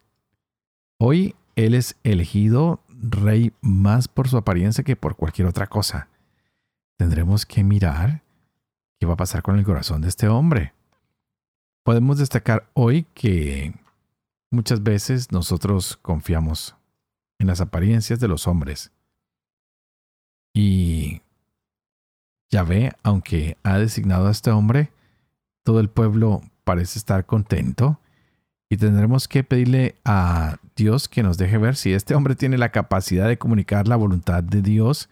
Hoy 0.98 1.36
él 1.56 1.76
es 1.76 1.96
elegido 2.04 2.82
rey 3.02 3.54
más 3.62 4.08
por 4.08 4.28
su 4.28 4.38
apariencia 4.38 4.84
que 4.84 4.96
por 4.96 5.16
cualquier 5.16 5.48
otra 5.48 5.68
cosa. 5.68 6.10
Tendremos 6.98 7.46
que 7.46 7.64
mirar 7.64 8.22
qué 9.00 9.06
va 9.06 9.14
a 9.14 9.18
pasar 9.18 9.42
con 9.42 9.58
el 9.58 9.66
corazón 9.66 10.02
de 10.02 10.10
este 10.10 10.28
hombre. 10.28 10.74
Podemos 11.84 12.18
destacar 12.18 12.70
hoy 12.74 13.06
que 13.14 13.74
muchas 14.52 14.84
veces 14.84 15.32
nosotros 15.32 15.98
confiamos 16.02 16.76
en 17.40 17.48
las 17.48 17.62
apariencias 17.62 18.20
de 18.20 18.28
los 18.28 18.48
hombres. 18.48 18.92
Y 20.54 21.22
Yahvé, 22.52 22.94
aunque 23.04 23.58
ha 23.64 23.78
designado 23.78 24.28
a 24.28 24.32
este 24.32 24.52
hombre, 24.52 24.92
todo 25.64 25.80
el 25.80 25.90
pueblo 25.90 26.42
parece 26.64 27.00
estar 27.00 27.26
contento 27.26 28.00
y 28.70 28.78
tendremos 28.78 29.28
que 29.28 29.44
pedirle 29.44 29.96
a 30.06 30.58
Dios 30.76 31.10
que 31.10 31.24
nos 31.24 31.38
deje 31.38 31.58
ver 31.58 31.76
si 31.76 31.94
este 31.94 32.14
hombre 32.14 32.36
tiene 32.36 32.58
la 32.58 32.70
capacidad 32.70 33.28
de 33.28 33.40
comunicar 33.40 33.88
la 33.88 33.96
voluntad 33.96 34.44
de 34.44 34.62
Dios, 34.62 35.10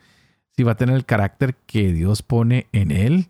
si 0.56 0.64
va 0.64 0.74
a 0.74 0.78
tener 0.78 0.96
el 0.96 1.06
carácter 1.06 1.56
que 1.66 1.92
Dios 1.92 2.22
pone 2.22 2.68
en 2.72 2.92
él 2.92 3.30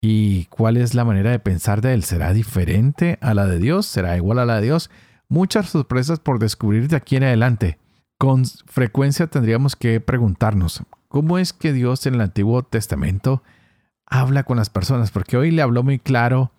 y 0.00 0.44
cuál 0.46 0.76
es 0.76 0.94
la 0.94 1.04
manera 1.04 1.32
de 1.32 1.40
pensar 1.40 1.80
de 1.80 1.94
él. 1.94 2.04
¿Será 2.04 2.32
diferente 2.32 3.18
a 3.20 3.34
la 3.34 3.46
de 3.46 3.58
Dios? 3.58 3.86
¿Será 3.86 4.16
igual 4.16 4.38
a 4.38 4.46
la 4.46 4.56
de 4.56 4.62
Dios? 4.62 4.88
Muchas 5.28 5.68
sorpresas 5.68 6.20
por 6.20 6.38
descubrir 6.38 6.88
de 6.88 6.96
aquí 6.96 7.16
en 7.16 7.24
adelante. 7.24 7.78
Con 8.18 8.44
frecuencia 8.44 9.26
tendríamos 9.26 9.74
que 9.76 10.00
preguntarnos, 10.00 10.84
¿cómo 11.08 11.38
es 11.38 11.52
que 11.52 11.72
Dios 11.72 12.06
en 12.06 12.14
el 12.14 12.20
Antiguo 12.20 12.62
Testamento 12.62 13.42
habla 14.06 14.44
con 14.44 14.58
las 14.58 14.70
personas? 14.70 15.10
Porque 15.10 15.36
hoy 15.36 15.50
le 15.50 15.62
habló 15.62 15.82
muy 15.82 15.98
claro 15.98 16.52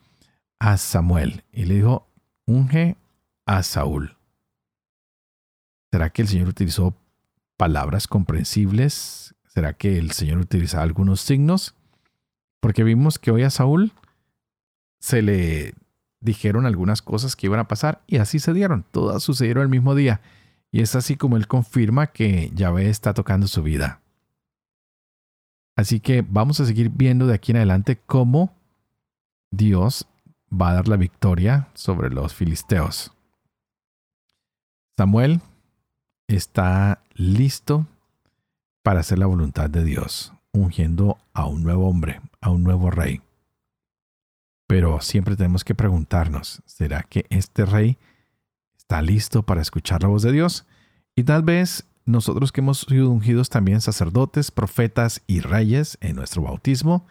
a 0.60 0.78
Samuel 0.78 1.44
y 1.52 1.66
le 1.66 1.76
dijo, 1.76 2.11
unge 2.46 2.98
a 3.46 3.64
Saúl. 3.64 4.18
¿Será 5.92 6.10
que 6.10 6.22
el 6.22 6.28
Señor 6.28 6.48
utilizó 6.48 6.96
palabras 7.58 8.08
comprensibles? 8.08 9.36
¿Será 9.48 9.74
que 9.74 9.98
el 9.98 10.12
Señor 10.12 10.40
utiliza 10.40 10.82
algunos 10.82 11.22
signos? 11.22 11.76
Porque 12.62 12.84
vimos 12.84 13.20
que 13.20 13.32
hoy 13.32 13.44
a 13.44 13.50
Saúl 13.50 13.92
se 15.00 15.22
le 15.22 15.74
dijeron 16.22 16.66
algunas 16.66 17.02
cosas 17.02 17.36
que 17.36 17.48
iban 17.48 17.60
a 17.60 17.68
pasar 17.68 18.02
y 18.08 18.18
así 18.18 18.40
se 18.40 18.54
dieron. 18.54 18.86
Todas 18.92 19.24
sucedieron 19.24 19.64
el 19.64 19.70
mismo 19.70 19.96
día. 19.96 20.22
Y 20.72 20.82
es 20.82 20.96
así 20.96 21.18
como 21.18 21.36
él 21.36 21.48
confirma 21.48 22.08
que 22.08 22.52
Yahvé 22.54 22.90
está 22.90 23.14
tocando 23.14 23.48
su 23.48 23.62
vida. 23.62 24.00
Así 25.76 26.00
que 26.00 26.24
vamos 26.28 26.60
a 26.62 26.66
seguir 26.66 26.90
viendo 26.90 27.28
de 27.28 27.34
aquí 27.34 27.52
en 27.52 27.58
adelante 27.58 28.00
cómo 28.06 28.56
Dios 29.52 30.08
va 30.52 30.70
a 30.70 30.74
dar 30.74 30.88
la 30.88 30.98
victoria 30.98 31.70
sobre 31.74 32.10
los 32.10 32.34
filisteos. 32.34 33.14
Samuel 34.98 35.42
está 36.28 37.02
listo 37.14 37.88
para 38.84 39.00
hacer 39.00 39.20
la 39.20 39.26
voluntad 39.26 39.70
de 39.70 39.84
Dios, 39.84 40.34
ungiendo 40.52 41.18
a 41.34 41.46
un 41.46 41.64
nuevo 41.64 41.88
hombre, 41.88 42.22
a 42.42 42.50
un 42.50 42.64
nuevo 42.64 42.92
rey. 42.92 43.22
Pero 44.68 45.02
siempre 45.02 45.36
tenemos 45.36 45.64
que 45.64 45.76
preguntarnos, 45.76 46.62
¿será 46.66 47.04
que 47.04 47.26
este 47.30 47.66
rey 47.66 47.98
está 48.78 49.02
listo 49.02 49.44
para 49.44 49.62
escuchar 49.62 50.04
la 50.04 50.10
voz 50.10 50.24
de 50.24 50.32
Dios? 50.32 50.66
Y 51.16 51.24
tal 51.24 51.44
vez 51.44 51.86
nosotros 52.06 52.52
que 52.52 52.62
hemos 52.62 52.82
sido 52.82 53.10
ungidos 53.10 53.50
también 53.50 53.82
sacerdotes, 53.82 54.52
profetas 54.52 55.22
y 55.28 55.42
reyes 55.42 55.98
en 56.02 56.16
nuestro 56.16 56.44
bautismo, 56.44 57.06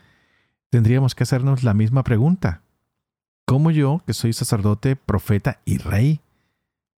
tendríamos 0.71 1.15
que 1.15 1.25
hacernos 1.25 1.63
la 1.63 1.75
misma 1.75 2.03
pregunta. 2.03 2.63
¿Cómo 3.51 3.73
yo, 3.73 4.01
que 4.07 4.15
soy 4.15 4.33
sacerdote, 4.33 4.95
profeta 4.95 5.61
y 5.65 5.79
rey, 5.79 6.21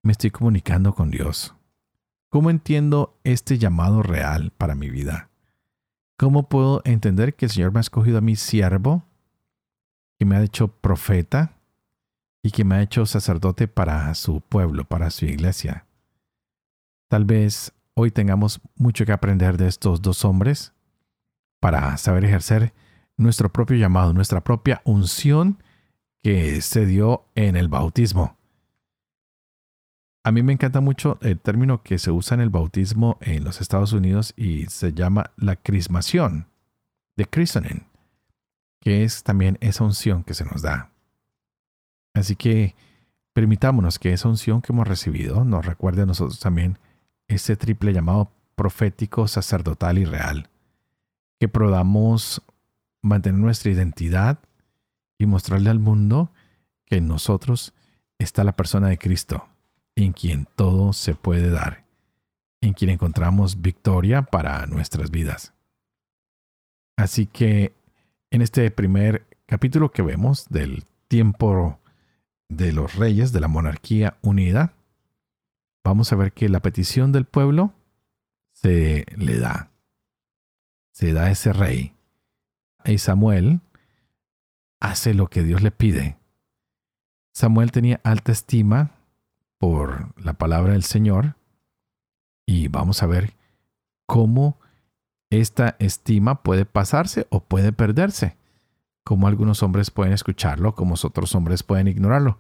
me 0.03 0.11
estoy 0.11 0.33
comunicando 0.33 0.97
con 0.97 1.09
Dios? 1.09 1.55
¿Cómo 2.29 2.51
entiendo 2.51 3.17
este 3.23 3.57
llamado 3.57 4.03
real 4.03 4.51
para 4.59 4.75
mi 4.75 4.91
vida? 4.91 5.31
¿Cómo 6.19 6.49
puedo 6.49 6.83
entender 6.85 7.37
que 7.37 7.45
el 7.45 7.53
Señor 7.53 7.71
me 7.71 7.79
ha 7.79 7.83
escogido 7.83 8.19
a 8.19 8.21
mi 8.21 8.35
siervo, 8.35 9.05
que 10.19 10.25
me 10.25 10.35
ha 10.35 10.43
hecho 10.43 10.67
profeta 10.67 11.53
y 12.43 12.51
que 12.51 12.65
me 12.65 12.75
ha 12.75 12.83
hecho 12.83 13.07
sacerdote 13.07 13.69
para 13.69 14.13
su 14.17 14.41
pueblo, 14.41 14.83
para 14.85 15.11
su 15.11 15.27
iglesia? 15.27 15.87
Tal 17.07 17.27
vez 17.27 17.73
hoy 17.95 18.11
tengamos 18.11 18.61
mucho 18.75 19.07
que 19.07 19.13
aprender 19.13 19.57
de 19.57 19.69
estos 19.69 20.03
dos 20.03 20.25
hombres 20.25 20.73
para 21.61 21.97
saber 21.97 22.25
ejercer 22.25 22.75
nuestro 23.17 23.53
propio 23.53 23.77
llamado, 23.77 24.13
nuestra 24.13 24.41
propia 24.41 24.83
unción 24.83 25.63
que 26.23 26.61
se 26.61 26.87
dio 26.87 27.25
en 27.35 27.57
el 27.57 27.69
bautismo. 27.69 28.37
A 30.23 30.33
mí 30.33 30.43
me 30.43 30.53
encanta 30.53 30.81
mucho 30.81 31.19
el 31.23 31.41
término 31.41 31.83
que 31.83 31.99
se 31.99 32.11
usa 32.11 32.35
en 32.35 32.43
el 32.43 32.51
bautismo 32.51 33.17
en 33.23 33.43
los 33.43 33.61
Estados 33.61 33.93
Unidos 33.93 34.35
y 34.37 34.67
se 34.67 34.93
llama 34.93 35.31
la 35.37 35.57
crismación, 35.57 36.47
de 37.17 37.25
christening, 37.25 37.87
que 38.81 39.03
es 39.05 39.23
también 39.23 39.57
esa 39.61 39.85
unción 39.85 40.23
que 40.23 40.35
se 40.35 40.45
nos 40.45 40.63
da. 40.63 40.91
Así 42.13 42.37
que 42.37 42.75
permitámonos 43.33 43.99
que 43.99 44.13
esa 44.13 44.29
unción 44.29 44.61
que 44.61 44.73
hemos 44.73 44.87
recibido 44.87 45.45
nos 45.45 45.65
recuerde 45.65 46.03
a 46.03 46.07
nosotros 46.07 46.39
también 46.39 46.79
ese 47.29 47.57
triple 47.57 47.93
llamado 47.93 48.31
profético, 48.57 49.27
sacerdotal 49.27 49.99
y 49.99 50.05
real. 50.05 50.51
Que 51.39 51.49
podamos 51.49 52.43
mantener 53.01 53.41
nuestra 53.41 53.71
identidad 53.71 54.39
y 55.21 55.27
mostrarle 55.27 55.69
al 55.71 55.79
mundo 55.79 56.33
que 56.87 56.97
en 56.97 57.07
nosotros 57.07 57.75
está 58.19 58.43
la 58.43 58.57
persona 58.57 58.89
de 58.89 58.99
Cristo, 58.99 59.47
en 59.95 60.13
quien 60.13 60.49
todo 60.57 60.95
se 60.95 61.15
puede 61.15 61.51
dar, 61.51 61.85
en 62.63 62.73
quien 62.73 62.91
encontramos 62.91 63.61
victoria 63.61 64.23
para 64.23 64.67
nuestras 64.67 65.11
vidas. 65.11 65.53
Así 66.97 67.27
que 67.27 67.75
en 68.31 68.41
este 68.41 68.71
primer 68.71 69.27
capítulo 69.45 69.93
que 69.93 70.03
vemos 70.03 70.49
del 70.49 70.85
tiempo 71.07 71.79
de 72.49 72.73
los 72.73 72.95
reyes 72.97 73.31
de 73.33 73.41
la 73.41 73.49
monarquía 73.49 74.17
unida, 74.23 74.73
vamos 75.85 76.13
a 76.13 76.17
ver 76.17 76.33
que 76.33 76.49
la 76.49 76.61
petición 76.61 77.13
del 77.13 77.27
pueblo 77.27 77.75
se 78.53 79.05
le 79.17 79.39
da. 79.39 79.71
Se 80.93 81.13
da 81.13 81.31
ese 81.31 81.53
rey. 81.53 81.93
Y 82.87 82.97
Samuel 82.97 83.61
hace 84.81 85.15
lo 85.15 85.29
que 85.29 85.43
Dios 85.43 85.63
le 85.63 85.71
pide. 85.71 86.17
Samuel 87.33 87.71
tenía 87.71 88.01
alta 88.03 88.33
estima 88.33 88.93
por 89.59 90.13
la 90.23 90.35
palabra 90.35 90.73
del 90.73 90.83
Señor 90.83 91.37
y 92.47 92.69
vamos 92.69 93.03
a 93.03 93.07
ver 93.07 93.35
cómo 94.07 94.59
esta 95.31 95.77
estima 95.79 96.43
puede 96.43 96.65
pasarse 96.65 97.27
o 97.31 97.41
puede 97.41 97.73
perderse, 97.73 98.37
como 99.05 99.29
algunos 99.29 99.63
hombres 99.63 99.91
pueden 99.91 100.13
escucharlo, 100.13 100.75
como 100.75 100.95
otros 100.95 101.35
hombres 101.35 101.63
pueden 101.63 101.87
ignorarlo. 101.87 102.39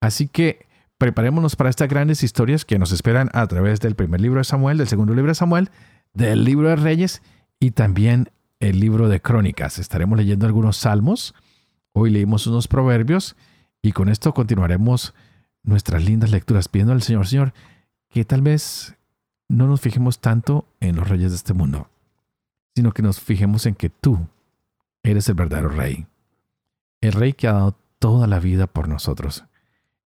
Así 0.00 0.28
que 0.28 0.66
preparémonos 0.98 1.56
para 1.56 1.70
estas 1.70 1.88
grandes 1.88 2.22
historias 2.22 2.64
que 2.64 2.78
nos 2.78 2.92
esperan 2.92 3.30
a 3.32 3.46
través 3.46 3.80
del 3.80 3.96
primer 3.96 4.20
libro 4.20 4.38
de 4.38 4.44
Samuel, 4.44 4.78
del 4.78 4.88
segundo 4.88 5.14
libro 5.14 5.30
de 5.30 5.34
Samuel, 5.34 5.70
del 6.12 6.44
libro 6.44 6.68
de 6.68 6.76
Reyes 6.76 7.22
y 7.58 7.72
también 7.72 8.30
el 8.60 8.78
libro 8.78 9.08
de 9.08 9.20
Crónicas. 9.20 9.78
Estaremos 9.78 10.16
leyendo 10.16 10.46
algunos 10.46 10.76
salmos 10.76 11.34
Hoy 12.00 12.10
leímos 12.10 12.46
unos 12.46 12.68
proverbios 12.68 13.34
y 13.82 13.90
con 13.90 14.08
esto 14.08 14.32
continuaremos 14.32 15.14
nuestras 15.64 16.04
lindas 16.04 16.30
lecturas 16.30 16.68
pidiendo 16.68 16.92
al 16.92 17.02
Señor, 17.02 17.26
Señor, 17.26 17.52
que 18.08 18.24
tal 18.24 18.40
vez 18.40 18.94
no 19.48 19.66
nos 19.66 19.80
fijemos 19.80 20.20
tanto 20.20 20.64
en 20.78 20.94
los 20.94 21.08
reyes 21.08 21.32
de 21.32 21.36
este 21.36 21.54
mundo, 21.54 21.90
sino 22.76 22.92
que 22.92 23.02
nos 23.02 23.18
fijemos 23.18 23.66
en 23.66 23.74
que 23.74 23.90
tú 23.90 24.28
eres 25.02 25.28
el 25.28 25.34
verdadero 25.34 25.70
rey, 25.70 26.06
el 27.00 27.14
rey 27.14 27.32
que 27.32 27.48
ha 27.48 27.54
dado 27.54 27.76
toda 27.98 28.28
la 28.28 28.38
vida 28.38 28.68
por 28.68 28.86
nosotros, 28.86 29.46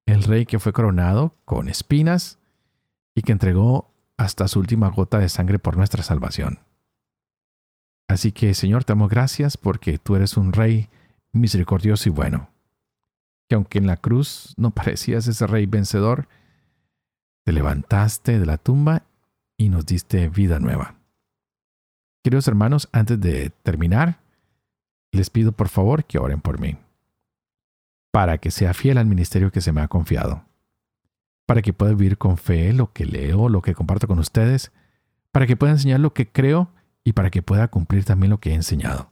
el 0.06 0.22
rey 0.22 0.46
que 0.46 0.58
fue 0.58 0.72
coronado 0.72 1.34
con 1.44 1.68
espinas 1.68 2.38
y 3.14 3.20
que 3.20 3.32
entregó 3.32 3.92
hasta 4.16 4.48
su 4.48 4.60
última 4.60 4.88
gota 4.88 5.18
de 5.18 5.28
sangre 5.28 5.58
por 5.58 5.76
nuestra 5.76 6.02
salvación. 6.02 6.60
Así 8.08 8.32
que, 8.32 8.54
Señor, 8.54 8.84
te 8.84 8.94
damos 8.94 9.10
gracias 9.10 9.58
porque 9.58 9.98
tú 9.98 10.16
eres 10.16 10.38
un 10.38 10.54
rey 10.54 10.88
misericordioso 11.32 12.08
y 12.08 12.12
bueno, 12.12 12.50
que 13.48 13.54
aunque 13.54 13.78
en 13.78 13.86
la 13.86 13.96
cruz 13.96 14.54
no 14.56 14.70
parecías 14.74 15.26
ese 15.26 15.46
rey 15.46 15.66
vencedor, 15.66 16.28
te 17.44 17.52
levantaste 17.52 18.38
de 18.38 18.46
la 18.46 18.58
tumba 18.58 19.04
y 19.56 19.68
nos 19.68 19.86
diste 19.86 20.28
vida 20.28 20.58
nueva. 20.58 20.94
Queridos 22.22 22.46
hermanos, 22.46 22.88
antes 22.92 23.20
de 23.20 23.50
terminar, 23.62 24.20
les 25.10 25.28
pido 25.28 25.52
por 25.52 25.68
favor 25.68 26.04
que 26.04 26.18
oren 26.18 26.40
por 26.40 26.60
mí, 26.60 26.76
para 28.12 28.38
que 28.38 28.50
sea 28.50 28.74
fiel 28.74 28.98
al 28.98 29.06
ministerio 29.06 29.50
que 29.50 29.60
se 29.60 29.72
me 29.72 29.80
ha 29.80 29.88
confiado, 29.88 30.44
para 31.46 31.62
que 31.62 31.72
pueda 31.72 31.92
vivir 31.92 32.18
con 32.18 32.38
fe 32.38 32.72
lo 32.72 32.92
que 32.92 33.06
leo, 33.06 33.48
lo 33.48 33.60
que 33.60 33.74
comparto 33.74 34.06
con 34.06 34.20
ustedes, 34.20 34.70
para 35.32 35.46
que 35.46 35.56
pueda 35.56 35.72
enseñar 35.72 35.98
lo 35.98 36.14
que 36.14 36.28
creo 36.28 36.70
y 37.02 37.12
para 37.12 37.30
que 37.30 37.42
pueda 37.42 37.66
cumplir 37.68 38.04
también 38.04 38.30
lo 38.30 38.38
que 38.38 38.50
he 38.50 38.54
enseñado 38.54 39.11